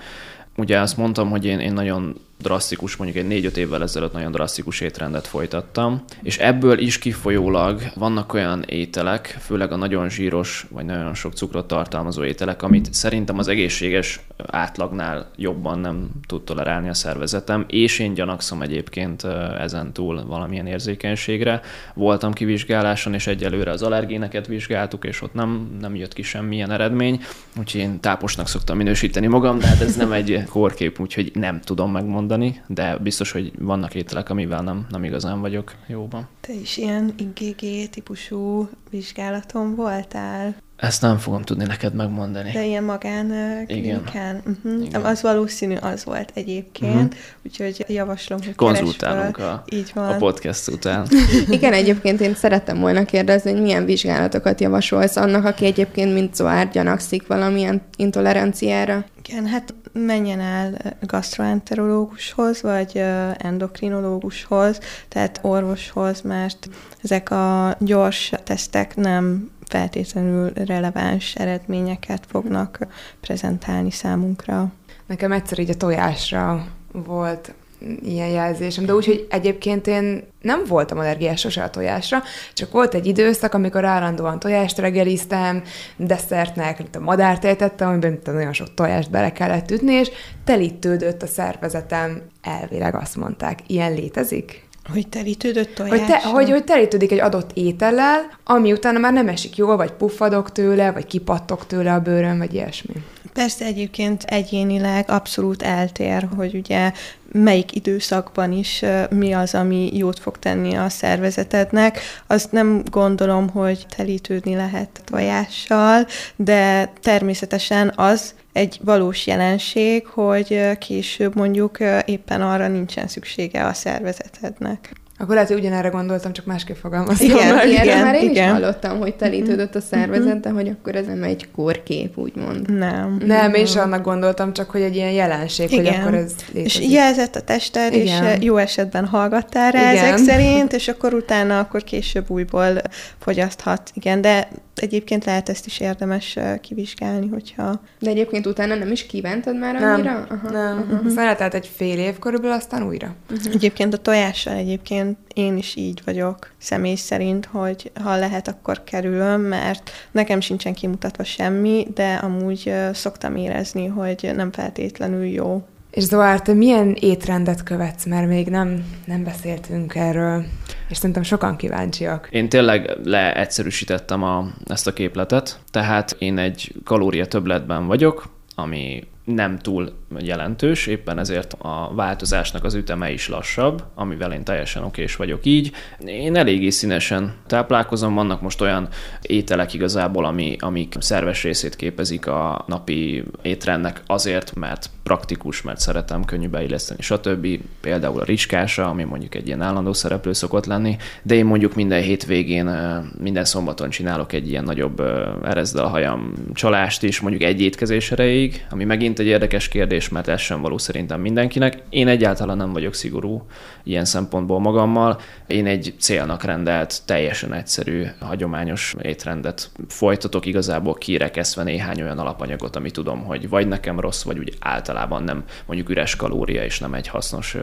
[0.57, 4.81] Ugye azt mondtam, hogy én, én nagyon drasztikus, mondjuk egy négy-öt évvel ezelőtt nagyon drasztikus
[4.81, 11.15] étrendet folytattam, és ebből is kifolyólag vannak olyan ételek, főleg a nagyon zsíros, vagy nagyon
[11.15, 17.65] sok cukrot tartalmazó ételek, amit szerintem az egészséges átlagnál jobban nem tud tolerálni a szervezetem,
[17.69, 19.25] és én gyanakszom egyébként
[19.59, 21.61] ezen túl valamilyen érzékenységre.
[21.95, 27.21] Voltam kivizsgáláson, és egyelőre az allergéneket vizsgáltuk, és ott nem, nem jött ki semmilyen eredmény,
[27.59, 31.93] úgyhogy én táposnak szoktam minősíteni magam, de hát ez nem egy kórkép, úgyhogy nem tudom
[31.93, 32.31] megmondani,
[32.67, 36.29] de biztos, hogy vannak ételek, amivel nem, nem igazán vagyok jóban.
[36.41, 40.55] Te is ilyen IgG típusú vizsgálaton voltál?
[40.77, 42.51] Ezt nem fogom tudni neked megmondani.
[42.53, 43.27] De ilyen magán
[43.67, 44.43] klinikán.
[44.47, 44.85] Uh-huh.
[44.85, 45.05] Igen.
[45.05, 47.03] Az valószínű az volt egyébként, Mhm.
[47.05, 47.17] uh-huh.
[47.45, 49.65] úgyhogy javaslom, hogy Konzultálunk a.
[49.73, 50.09] Így van.
[50.09, 51.07] a podcast után.
[51.51, 56.71] Igen, egyébként én szerettem volna kérdezni, hogy milyen vizsgálatokat javasolsz annak, aki egyébként mint Zoár
[56.71, 59.05] gyanakszik valamilyen intoleranciára.
[59.25, 63.05] Igen, hát menjen el gastroenterológushoz, vagy
[63.37, 64.79] endokrinológushoz,
[65.09, 66.69] tehát orvoshoz, mert
[67.03, 72.79] ezek a gyors tesztek nem feltétlenül releváns eredményeket fognak
[73.21, 74.73] prezentálni számunkra.
[75.07, 77.55] Nekem egyszer így a tojásra volt
[78.03, 82.95] ilyen jelzésem, de úgy, hogy egyébként én nem voltam allergiás sose a tojásra, csak volt
[82.95, 85.63] egy időszak, amikor állandóan tojást reggeliztem,
[85.97, 90.11] desszertnek, mint a madártejet ettem, amiben nagyon sok tojást bele kellett ütni, és
[90.45, 93.59] telítődött a szervezetem, elvileg azt mondták.
[93.67, 94.71] Ilyen létezik?
[94.93, 95.99] Hogy telítődött tojás?
[95.99, 99.93] Hogy, te, hogy, hogy telítődik egy adott étellel, ami utána már nem esik jól, vagy
[99.93, 102.95] puffadok tőle, vagy kipattok tőle a bőrön, vagy ilyesmi.
[103.33, 106.93] Persze egyébként egyénileg abszolút eltér, hogy ugye
[107.33, 112.01] melyik időszakban is mi az, ami jót fog tenni a szervezetednek.
[112.27, 116.07] Azt nem gondolom, hogy telítődni lehet tojással,
[116.37, 125.02] de természetesen az egy valós jelenség, hogy később mondjuk éppen arra nincsen szüksége a szervezetednek.
[125.19, 127.69] Akkor lehet, hogy ugyanerre gondoltam, csak másképp fogalmaztam Igen, meg.
[127.69, 128.45] Ilyenről igen, már én igen.
[128.45, 132.79] is hallottam, hogy telítődött a szervezet, de hogy akkor ez nem egy kórkép, úgymond.
[132.79, 133.21] Nem.
[133.27, 136.01] Nem, én is annak gondoltam, csak, hogy egy ilyen jelenség, hogy Igen.
[136.01, 136.91] akkor ez És létezik.
[136.91, 138.25] jelzett a tested, és Igen.
[138.25, 140.05] ö, jó esetben hallgattál rá Igen.
[140.05, 142.81] ezek szerint, és akkor utána akkor később újból
[143.19, 143.91] fogyaszthat.
[143.95, 147.81] Igen, de egyébként lehet ezt is érdemes kivizsgálni, hogyha...
[147.99, 150.27] De egyébként utána nem is kívántad már Nem, annyira?
[150.29, 151.03] Aha, nem.
[151.15, 151.21] aha.
[151.23, 153.15] Eltelt egy fél év körülbelül, aztán újra.
[153.53, 155.02] Egyébként a tojással egyébként
[155.35, 161.25] én is így vagyok személy szerint, hogy ha lehet, akkor kerülöm, mert nekem sincsen kimutatva
[161.25, 165.63] semmi, de amúgy szoktam érezni, hogy nem feltétlenül jó.
[165.91, 170.45] És Zoár, te milyen étrendet követsz, mert még nem, nem beszéltünk erről,
[170.89, 172.29] és szerintem sokan kíváncsiak.
[172.31, 179.59] Én tényleg leegyszerűsítettem a, ezt a képletet, tehát én egy kalória többletben vagyok, ami nem
[179.59, 185.41] túl jelentős, éppen ezért a változásnak az üteme is lassabb, amivel én teljesen okés vagyok
[185.45, 185.73] így.
[186.07, 188.89] Én eléggé színesen táplálkozom, vannak most olyan
[189.23, 196.25] ételek igazából, ami, amik szerves részét képezik a napi étrendnek azért, mert praktikus, mert szeretem
[196.25, 197.47] könnyű beilleszteni, stb.
[197.81, 202.03] Például a ricskása, ami mondjuk egy ilyen állandó szereplő szokott lenni, de én mondjuk minden
[202.03, 202.71] hétvégén,
[203.19, 205.01] minden szombaton csinálok egy ilyen nagyobb
[205.45, 210.41] erezdel hajam csalást is, mondjuk egy étkezés erejéig, ami megint egy érdekes kérdés, mert ez
[210.41, 211.83] sem való szerintem mindenkinek.
[211.89, 213.47] Én egyáltalán nem vagyok szigorú
[213.83, 215.21] ilyen szempontból magammal.
[215.47, 222.91] Én egy célnak rendelt, teljesen egyszerű, hagyományos étrendet folytatok, igazából kirekesztve néhány olyan alapanyagot, ami
[222.91, 227.09] tudom, hogy vagy nekem rossz, vagy úgy általában nem mondjuk üres kalória, és nem egy
[227.09, 227.57] hasznos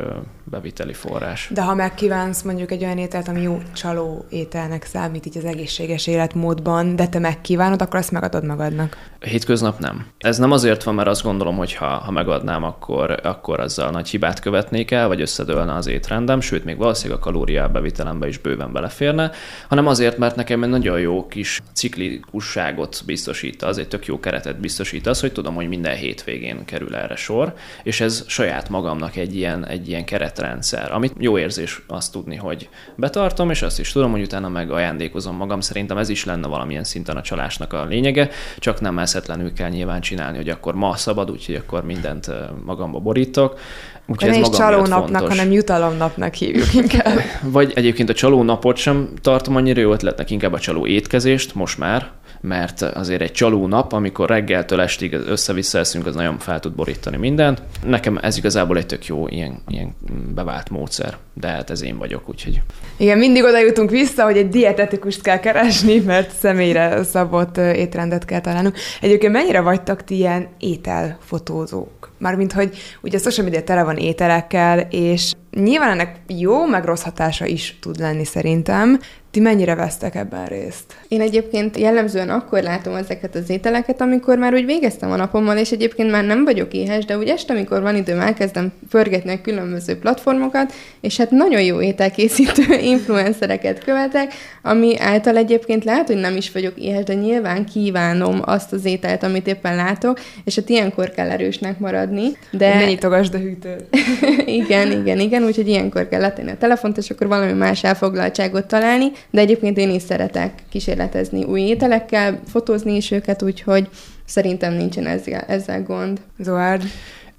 [0.44, 1.50] beviteli forrás.
[1.54, 6.08] De ha megkívánsz mondjuk egy olyan ételt, ami jó csaló ételnek számít így az egészséges
[6.08, 8.98] életmódban, de te megkívánod, akkor azt megadod magadnak.
[9.20, 10.06] Hétköznap nem.
[10.18, 14.10] Ez nem azért van, mert azt gondolom, hogy ha, ha megadnám, akkor, akkor azzal nagy
[14.10, 19.32] hibát követnék el, vagy összedőlne az étrendem, sőt, még valószínűleg a kalóriábevitelembe is bőven beleférne,
[19.68, 24.60] hanem azért, mert nekem egy nagyon jó kis ciklikusságot biztosít, az egy tök jó keretet
[24.60, 29.36] biztosít az, hogy tudom, hogy minden hétvégén kerül erre sor, és ez saját magamnak egy
[29.36, 34.12] ilyen, egy ilyen keretrendszer, amit jó érzés azt tudni, hogy betartom, és azt is tudom,
[34.12, 35.62] hogy utána meg ajándékozom magam.
[35.62, 40.02] Szerintem ez is lenne valamilyen szinten a csalásnak a lényege, csak nem eszetlenül kell nyilván
[40.02, 41.84] csinálni, hogy akkor ma szabad, úgyhogy akkor
[42.28, 43.60] mindent magamba borítok.
[44.08, 47.20] Úgyhogy ez nem is csalónapnak, hanem jutalomnapnak hívjuk inkább.
[47.52, 51.78] Vagy egyébként a csaló napot sem tartom annyira jó ötletnek, inkább a csaló étkezést most
[51.78, 52.12] már,
[52.42, 57.18] mert azért egy csaló nap, amikor reggeltől estig össze-vissza eszünk, az nagyon fel tud borítani
[57.18, 57.62] mindent.
[57.86, 59.96] Nekem ez igazából egy tök jó ilyen, ilyen
[60.36, 62.62] bevált módszer, de hát ez én vagyok, úgyhogy...
[63.02, 68.42] Igen, mindig oda jutunk vissza, hogy egy dietetikust kell keresni, mert személyre szabott étrendet kell
[68.42, 68.76] találnunk.
[69.02, 72.12] Egyébként mennyire vagytok ti ilyen ételfotózók?
[72.18, 77.04] Mármint, hogy ugye a social media tele van ételekkel, és nyilván ennek jó, meg rossz
[77.04, 79.00] hatása is tud lenni szerintem,
[79.32, 80.96] ti mennyire vesztek ebben részt?
[81.08, 85.72] Én egyébként jellemzően akkor látom ezeket az ételeket, amikor már úgy végeztem a napommal, és
[85.72, 89.98] egyébként már nem vagyok éhes, de úgy este, amikor van időm, elkezdem pörgetni a különböző
[89.98, 96.52] platformokat, és hát nagyon jó ételkészítő influencereket követek, ami által egyébként lehet, hogy nem is
[96.52, 101.30] vagyok éhes, de nyilván kívánom azt az ételt, amit éppen látok, és hát ilyenkor kell
[101.30, 102.28] erősnek maradni.
[102.52, 102.74] De...
[102.74, 103.84] Ne nyitogasd a hűtőt.
[104.62, 109.12] igen, igen, igen, úgyhogy ilyenkor kell letenni a telefont, és akkor valami más elfoglaltságot találni,
[109.30, 113.88] de egyébként én is szeretek kísérletezni új ételekkel, fotózni is őket, úgyhogy
[114.26, 116.20] szerintem nincsen ezzel, ezzel gond.
[116.40, 116.84] Zoárd?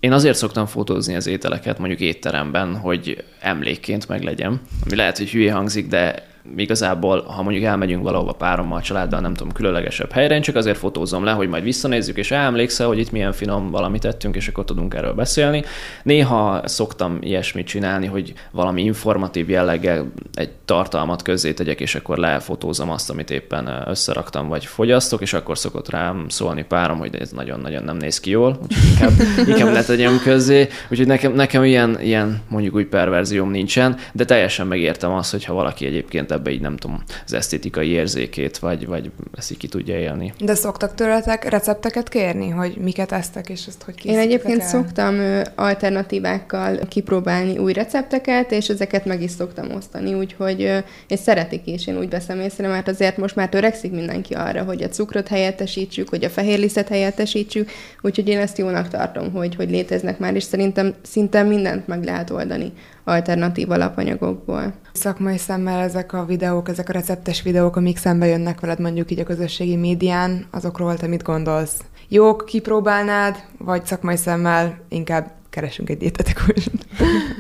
[0.01, 4.61] Én azért szoktam fotózni az ételeket, mondjuk étteremben, hogy emlékként meglegyem.
[4.85, 9.53] Ami lehet, hogy hülye hangzik, de igazából, ha mondjuk elmegyünk valahova párommal, családdal, nem tudom,
[9.53, 13.33] különlegesebb helyre, én csak azért fotózom le, hogy majd visszanézzük, és emlékszel, hogy itt milyen
[13.33, 15.65] finom valamit tettünk, és akkor tudunk erről beszélni.
[16.03, 22.91] Néha szoktam ilyesmit csinálni, hogy valami informatív jelleggel egy tartalmat közzé tegyek, és akkor lefotózom
[22.91, 27.85] azt, amit éppen összeraktam, vagy fogyasztok, és akkor szokott rám szólni párom, hogy ez nagyon-nagyon
[27.85, 29.13] nem néz ki jól, úgyhogy inkább,
[29.47, 30.69] inkább ne közzé.
[30.89, 35.87] Úgyhogy nekem, nekem ilyen, ilyen mondjuk úgy perverzióm nincsen, de teljesen megértem azt, hogyha valaki
[35.87, 39.99] egyébként egyébként ebbe így nem tudom, az esztétikai érzékét, vagy, vagy ezt így ki tudja
[39.99, 40.33] élni.
[40.39, 44.69] De szoktak tőletek recepteket kérni, hogy miket esztek, és ezt hogy Én egyébként el?
[44.69, 51.87] szoktam alternatívákkal kipróbálni új recepteket, és ezeket meg is szoktam osztani, úgyhogy és szeretik is,
[51.87, 56.09] én úgy veszem észre, mert azért most már törekszik mindenki arra, hogy a cukrot helyettesítsük,
[56.09, 57.71] hogy a fehérlisztet helyettesítsük,
[58.01, 62.31] úgyhogy én ezt jónak tartom, hogy, hogy léteznek már, és szerintem szinte mindent meg lehet
[62.31, 62.73] oldani
[63.11, 64.75] alternatív alapanyagokból.
[64.93, 69.21] Szakmai szemmel ezek a videók, ezek a receptes videók, amik szembe jönnek veled mondjuk így
[69.21, 71.81] a közösségi médián, azokról te mit gondolsz?
[72.13, 76.71] Jók, kipróbálnád, vagy szakmai szemmel inkább keresünk egy dietetikust.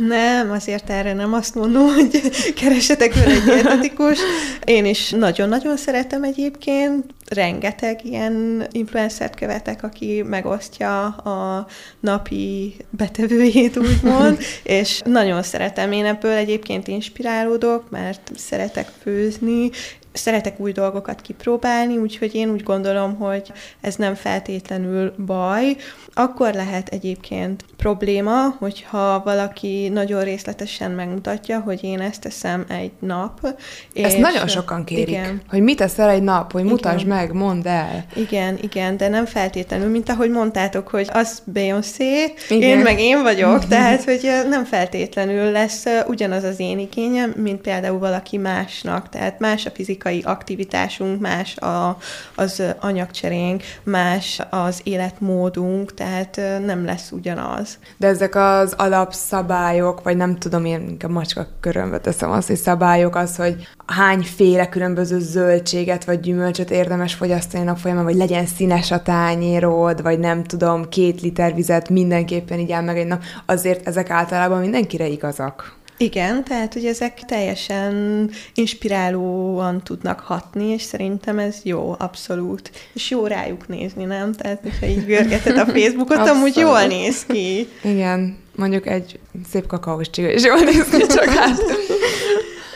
[0.08, 2.20] Nem, azért erre nem azt mondom, hogy
[2.54, 4.18] keresetek fel egy dietetikus.
[4.64, 7.04] Én is nagyon-nagyon szeretem egyébként.
[7.28, 11.66] Rengeteg ilyen influencert követek, aki megosztja a
[12.00, 15.92] napi betevőjét, úgymond, és nagyon szeretem.
[15.92, 19.70] Én ebből egyébként inspirálódok, mert szeretek főzni,
[20.12, 25.76] szeretek új dolgokat kipróbálni, úgyhogy én úgy gondolom, hogy ez nem feltétlenül baj.
[26.14, 33.40] Akkor lehet egyébként probléma, hogyha valaki nagyon részletesen megmutatja, hogy én ezt teszem egy nap.
[33.42, 35.42] Ezt és nagyon sokan kérik, igen.
[35.48, 37.16] hogy mit teszel egy nap, hogy mutasd igen.
[37.16, 38.04] meg, mondd el.
[38.14, 43.66] Igen, igen, de nem feltétlenül, mint ahogy mondtátok, hogy az Beyoncé, én meg én vagyok,
[43.68, 49.66] tehát hogy nem feltétlenül lesz ugyanaz az én igényem, mint például valaki másnak, tehát más
[49.66, 51.96] a fizikai aktivitásunk, más a,
[52.34, 57.78] az anyagcserénk, más az életmódunk, tehát nem lesz ugyanaz.
[57.96, 63.16] De ezek az alapszabályok, vagy nem tudom, én inkább macska körömbe teszem azt, hogy szabályok
[63.16, 69.02] az, hogy hányféle különböző zöldséget vagy gyümölcsöt érdemes fogyasztani nap folyamán, vagy legyen színes a
[69.02, 74.60] tányérod, vagy nem tudom, két liter vizet mindenképpen így meg egy nap, azért ezek általában
[74.60, 75.78] mindenkire igazak.
[76.02, 82.70] Igen, tehát hogy ezek teljesen inspirálóan tudnak hatni, és szerintem ez jó, abszolút.
[82.92, 84.32] És jó rájuk nézni, nem?
[84.32, 87.68] Tehát, hogyha így görgeted a Facebookot, amúgy jól néz ki.
[87.82, 89.18] Igen, mondjuk egy
[89.50, 91.60] szép kakaós csiga is jól néz ki, csak hát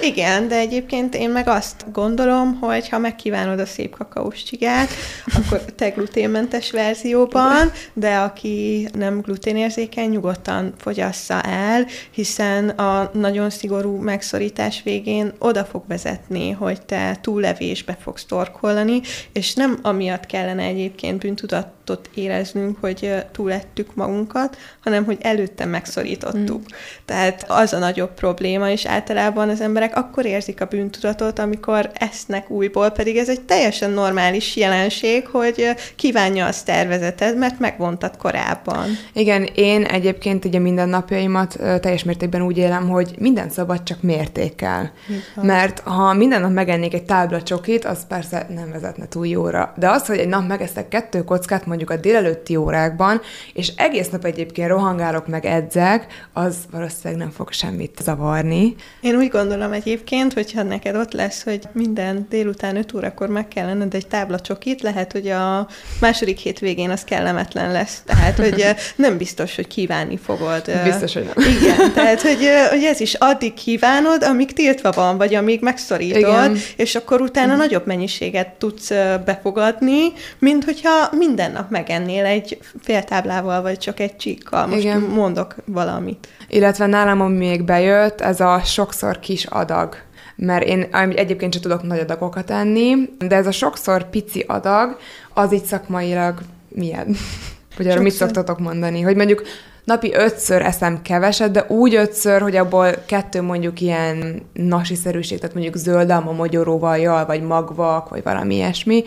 [0.04, 4.88] Igen, de egyébként én meg azt gondolom, hogy ha megkívánod a szép kakaós csigát,
[5.34, 13.96] akkor te gluténmentes verzióban, de aki nem gluténérzékeny, nyugodtan fogyassza el, hiszen a nagyon szigorú
[13.96, 19.00] megszorítás végén oda fog vezetni, hogy te túllevésbe fogsz torkolani,
[19.32, 26.60] és nem amiatt kellene egyébként bűntudatot éreznünk, hogy túlettük magunkat, hanem hogy előtte megszorítottuk.
[26.60, 26.76] Mm.
[27.04, 32.50] Tehát az a nagyobb probléma, és általában az emberek akkor érzik a bűntudatot, amikor esznek
[32.50, 38.86] újból, pedig ez egy teljesen normális jelenség, hogy kívánja a szervezeted, mert megvontad korábban.
[39.12, 44.92] Igen, én egyébként ugye mindennapjaimat teljes mértékben úgy élem, hogy minden szabad csak mértékkel.
[45.08, 45.46] Igen.
[45.46, 49.72] Mert ha minden nap megennék egy tábla csokit, az persze nem vezetne túl jóra.
[49.76, 53.20] De az, hogy egy nap megeszek kettő kockát mondjuk a délelőtti órákban,
[53.52, 58.74] és egész nap egyébként rohangálok meg edzek, az valószínűleg nem fog semmit zavarni.
[59.00, 63.66] Én úgy gondolom egyébként, hogyha neked ott lesz, hogy minden délután 5 órakor meg kell
[63.66, 65.68] lenned egy tábla csokit, lehet, hogy a
[66.00, 68.02] második végén az kellemetlen lesz.
[68.06, 68.64] Tehát, hogy
[68.96, 70.70] nem biztos, hogy kívánni fogod.
[70.84, 71.44] Biztos, hogy nem.
[71.60, 76.56] Igen, tehát, hogy, hogy ez is addig kívánod, amíg tiltva van, vagy amíg megszorítod, Igen.
[76.76, 77.56] és akkor utána mm.
[77.56, 78.90] nagyobb mennyiséget tudsz
[79.24, 84.66] befogadni, mint hogyha minden nap megennél egy fél táblával, vagy csak egy csíkkal.
[84.66, 85.00] Most Igen.
[85.00, 86.28] mondok valamit.
[86.48, 89.96] Illetve nálam, ami még bejött, ez a sokszor kis adag
[90.36, 94.96] mert én egyébként sem tudok nagy adagokat enni, de ez a sokszor pici adag,
[95.34, 96.38] az így szakmailag
[96.68, 97.16] milyen?
[97.76, 99.00] Vagy arra mit szoktatok mondani?
[99.00, 99.42] Hogy mondjuk
[99.84, 105.76] napi ötször eszem keveset, de úgy ötször, hogy abból kettő mondjuk ilyen nasiszerűség, tehát mondjuk
[105.76, 109.04] zöld alma mogyoróval, vagy magvak, vagy valami ilyesmi,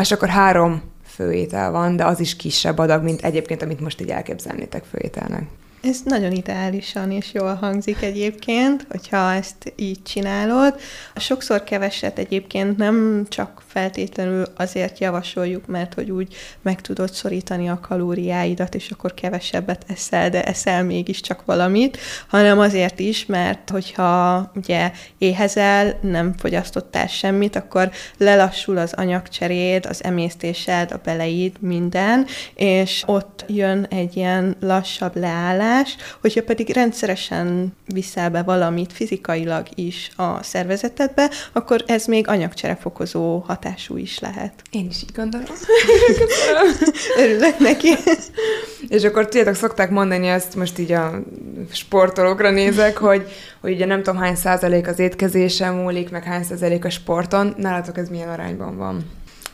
[0.00, 4.10] és akkor három főétel van, de az is kisebb adag, mint egyébként, amit most így
[4.10, 5.42] elképzelnétek főételnek.
[5.88, 10.74] Ez nagyon ideálisan és jól hangzik egyébként, hogyha ezt így csinálod.
[11.16, 17.80] Sokszor keveset egyébként nem csak feltétlenül azért javasoljuk, mert hogy úgy meg tudod szorítani a
[17.80, 24.92] kalóriáidat, és akkor kevesebbet eszel, de eszel mégiscsak valamit, hanem azért is, mert hogyha ugye
[25.18, 33.44] éhezel, nem fogyasztottál semmit, akkor lelassul az anyagcseréd, az emésztésed, a beleid, minden, és ott
[33.48, 35.72] jön egy ilyen lassabb leállás,
[36.20, 43.74] hogyha pedig rendszeresen viszel be valamit fizikailag is a szervezetedbe, akkor ez még anyagcserefokozó hatás
[43.74, 44.52] hatású is lehet.
[44.70, 45.46] Én is így gondolom.
[47.22, 47.88] Örülök neki.
[48.88, 51.22] És akkor tudjátok, szokták mondani ezt, most így a
[51.72, 53.28] sportolókra nézek, hogy,
[53.60, 57.54] hogy ugye nem tudom hány százalék az étkezésen múlik, meg hány százalék a sporton.
[57.56, 59.04] Nálatok ez milyen arányban van?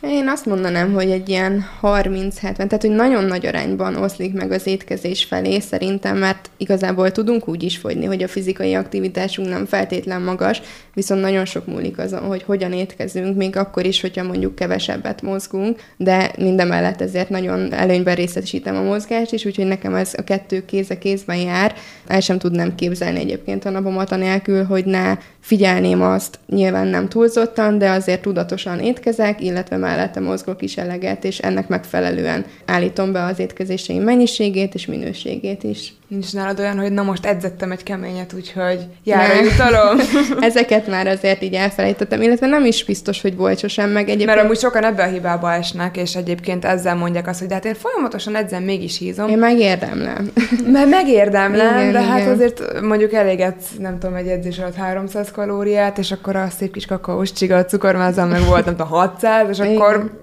[0.03, 4.67] Én azt mondanám, hogy egy ilyen 30-70, tehát hogy nagyon nagy arányban oszlik meg az
[4.67, 10.21] étkezés felé szerintem, mert igazából tudunk úgy is fogyni, hogy a fizikai aktivitásunk nem feltétlen
[10.21, 10.61] magas,
[10.93, 15.79] viszont nagyon sok múlik azon, hogy hogyan étkezünk, még akkor is, hogyha mondjuk kevesebbet mozgunk,
[15.97, 20.89] de mindemellett ezért nagyon előnyben részesítem a mozgást is, úgyhogy nekem ez a kettő kéz
[20.89, 21.75] a kézben jár.
[22.07, 27.77] El sem tudnám képzelni egyébként a napomat anélkül, hogy ne figyelném azt, nyilván nem túlzottan,
[27.77, 33.39] de azért tudatosan étkezek, illetve mellette mozgok is eleget, és ennek megfelelően állítom be az
[33.39, 35.93] étkezéseim mennyiségét és minőségét is.
[36.11, 39.99] Nincs nálad olyan, hogy na most edzettem egy keményet, úgyhogy jár a jutalom?
[40.49, 44.29] Ezeket már azért így elfelejtettem, illetve nem is biztos, hogy volt sosem meg egyébként.
[44.29, 47.65] Mert amúgy sokan ebbe a hibába esnek, és egyébként ezzel mondják azt, hogy de hát
[47.65, 49.29] én folyamatosan edzem, mégis hízom.
[49.29, 50.31] Én megérdemlem.
[50.73, 52.27] Mert megérdemlem, igen, de hát igen.
[52.27, 56.73] hát azért mondjuk eléget, nem tudom, egy edzés alatt 300 kalóriát, és akkor a szép
[56.73, 59.75] kis kakaós csiga, a cukormázal meg volt, nem tudom, 600, és igen.
[59.81, 60.19] Akkor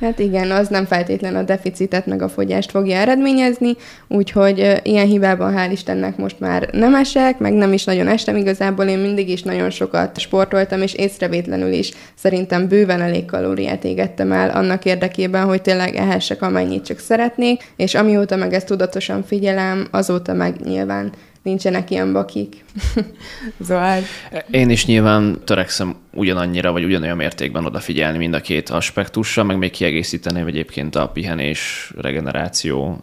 [0.00, 3.76] Hát igen, az nem feltétlen a deficitet meg a fogyást fogja eredményezni,
[4.08, 8.84] úgyhogy ilyen hibában hál' Istennek most már nem esek, meg nem is nagyon estem igazából,
[8.84, 14.50] én mindig is nagyon sokat sportoltam, és észrevétlenül is szerintem bőven elég kalóriát égettem el
[14.50, 20.32] annak érdekében, hogy tényleg ehessek amennyit csak szeretnék, és amióta meg ezt tudatosan figyelem, azóta
[20.32, 21.12] meg nyilván
[21.42, 22.64] nincsenek ilyen bakik.
[23.66, 24.02] Zoár?
[24.50, 29.70] Én is nyilván törekszem ugyanannyira, vagy ugyanolyan mértékben odafigyelni mind a két aspektusra, meg még
[29.70, 33.00] kiegészíteném egyébként a pihenés, regeneráció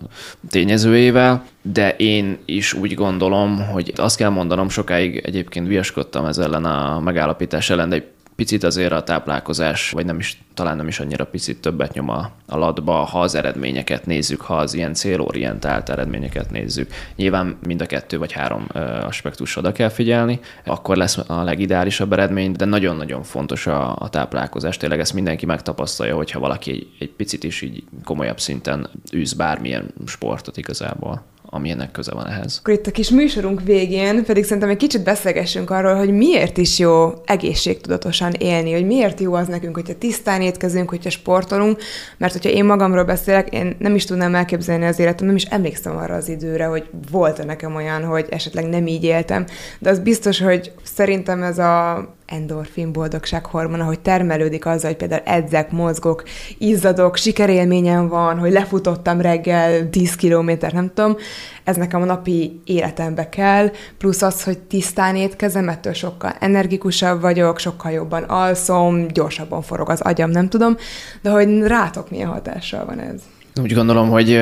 [0.50, 6.66] tényezőjével, de én is úgy gondolom, hogy azt kell mondanom, sokáig egyébként viaskodtam ez ellen
[6.66, 11.26] a megállapítás ellen, de picit azért a táplálkozás, vagy nem is, talán nem is annyira
[11.26, 16.52] picit többet nyom a, a latba, ha az eredményeket nézzük, ha az ilyen célorientált eredményeket
[16.52, 16.92] nézzük.
[17.16, 18.68] Nyilván mind a kettő vagy három
[19.06, 24.78] aspektus oda kell figyelni, akkor lesz a legideálisabb eredmény, de nagyon-nagyon fontos a, a táplálkozás.
[24.78, 29.94] Tényleg ezt mindenki megtapasztalja, hogyha valaki egy, egy picit is így komolyabb szinten űz bármilyen
[30.06, 32.58] sportot igazából ami ennek köze van ehhez.
[32.60, 36.80] Akkor itt a kis műsorunk végén pedig szerintem egy kicsit beszélgessünk arról, hogy miért is
[36.80, 41.82] jó egészségtudatosan élni, hogy miért jó az nekünk, hogyha tisztán étkezünk, hogyha sportolunk,
[42.18, 45.97] mert hogyha én magamról beszélek, én nem is tudnám elképzelni az életem, nem is emlékszem
[45.97, 49.45] arra az időre, hogy volt-e nekem olyan, hogy esetleg nem így éltem,
[49.80, 55.22] de az biztos, hogy szerintem ez a endorfin boldogság hormona, hogy termelődik azzal, hogy például
[55.26, 56.24] edzek, mozgok,
[56.58, 61.16] izzadok, sikerélményem van, hogy lefutottam reggel 10 kilométer, nem tudom,
[61.64, 67.60] ez nekem a napi életembe kell, plusz az, hogy tisztán étkezem, ettől sokkal energikusabb vagyok,
[67.60, 70.76] sokkal jobban alszom, gyorsabban forog az agyam, nem tudom,
[71.22, 73.22] de hogy rátok milyen hatással van ez?
[73.56, 74.39] Úgy gondolom, hogy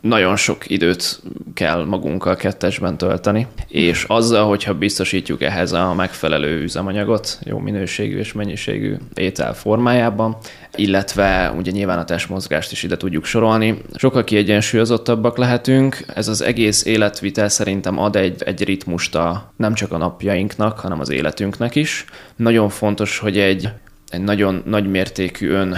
[0.00, 1.22] nagyon sok időt
[1.54, 8.32] kell magunkkal kettesben tölteni, és azzal, hogyha biztosítjuk ehhez a megfelelő üzemanyagot, jó minőségű és
[8.32, 10.36] mennyiségű étel formájában,
[10.76, 16.04] illetve ugye nyilván a testmozgást is ide tudjuk sorolni, sokkal kiegyensúlyozottabbak lehetünk.
[16.14, 21.00] Ez az egész életvitel szerintem ad egy, egy ritmust a, nem csak a napjainknak, hanem
[21.00, 22.04] az életünknek is.
[22.36, 23.68] Nagyon fontos, hogy egy,
[24.08, 25.76] egy nagyon nagy mértékű ön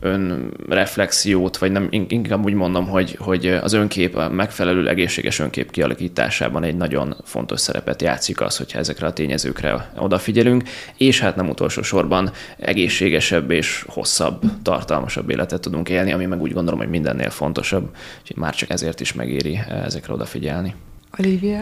[0.00, 6.62] önreflexiót, vagy nem, inkább úgy mondom, hogy, hogy az önkép, a megfelelő egészséges önkép kialakításában
[6.62, 10.62] egy nagyon fontos szerepet játszik az, hogyha ezekre a tényezőkre odafigyelünk,
[10.96, 16.52] és hát nem utolsó sorban egészségesebb és hosszabb, tartalmasabb életet tudunk élni, ami meg úgy
[16.52, 17.90] gondolom, hogy mindennél fontosabb,
[18.20, 20.74] úgyhogy már csak ezért is megéri ezekre odafigyelni.
[21.18, 21.60] Olivia?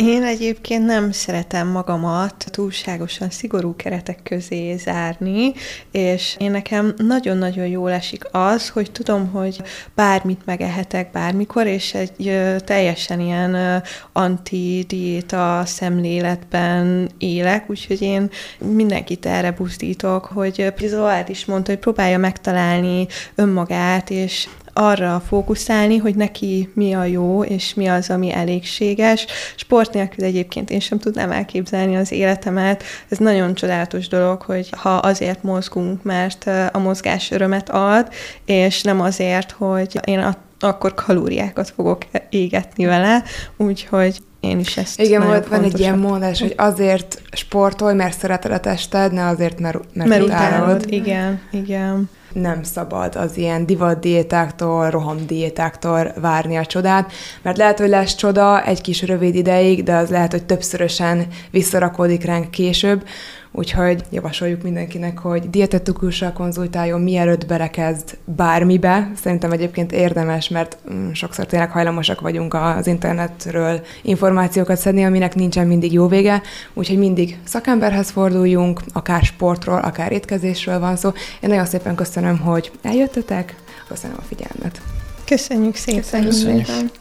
[0.00, 5.52] Én egyébként nem szeretem magamat túlságosan szigorú keretek közé zárni,
[5.90, 9.62] és én nekem nagyon-nagyon jól esik az, hogy tudom, hogy
[9.94, 13.82] bármit megehetek bármikor, és egy teljesen ilyen
[14.12, 23.06] anti-diéta szemléletben élek, úgyhogy én mindenkit erre buzdítok, hogy Zoát is mondta, hogy próbálja megtalálni
[23.34, 29.26] önmagát, és arra fókuszálni, hogy neki mi a jó, és mi az, ami elégséges.
[29.56, 32.82] Sport nélkül egyébként én sem tudnám elképzelni az életemet.
[33.08, 38.08] Ez nagyon csodálatos dolog, hogy ha azért mozgunk, mert a mozgás örömet ad,
[38.44, 43.22] és nem azért, hogy én a akkor kalóriákat fogok égetni vele,
[43.56, 48.52] úgyhogy én is ezt Igen, volt, van egy ilyen mondás, hogy azért sportolj, mert szereted
[48.52, 50.84] a tested, ne azért, mert, mert, mert utálod.
[50.88, 57.12] Igen, igen nem szabad az ilyen divatdiétáktól, rohamdiétáktól várni a csodát,
[57.42, 62.24] mert lehet, hogy lesz csoda egy kis rövid ideig, de az lehet, hogy többszörösen visszarakódik
[62.24, 63.04] ránk később,
[63.52, 69.10] Úgyhogy javasoljuk mindenkinek, hogy dietetikussal konzultáljon, mielőtt belekezd bármibe.
[69.22, 75.66] Szerintem egyébként érdemes, mert mm, sokszor tényleg hajlamosak vagyunk az internetről információkat szedni, aminek nincsen
[75.66, 76.42] mindig jó vége,
[76.74, 81.10] úgyhogy mindig szakemberhez forduljunk, akár sportról, akár étkezésről van szó.
[81.40, 83.54] Én nagyon szépen köszönöm, hogy eljöttetek,
[83.88, 84.80] köszönöm a figyelmet.
[85.24, 86.00] Köszönjük szépen!
[86.00, 86.30] Köszönjük.
[86.66, 86.99] Köszönjük.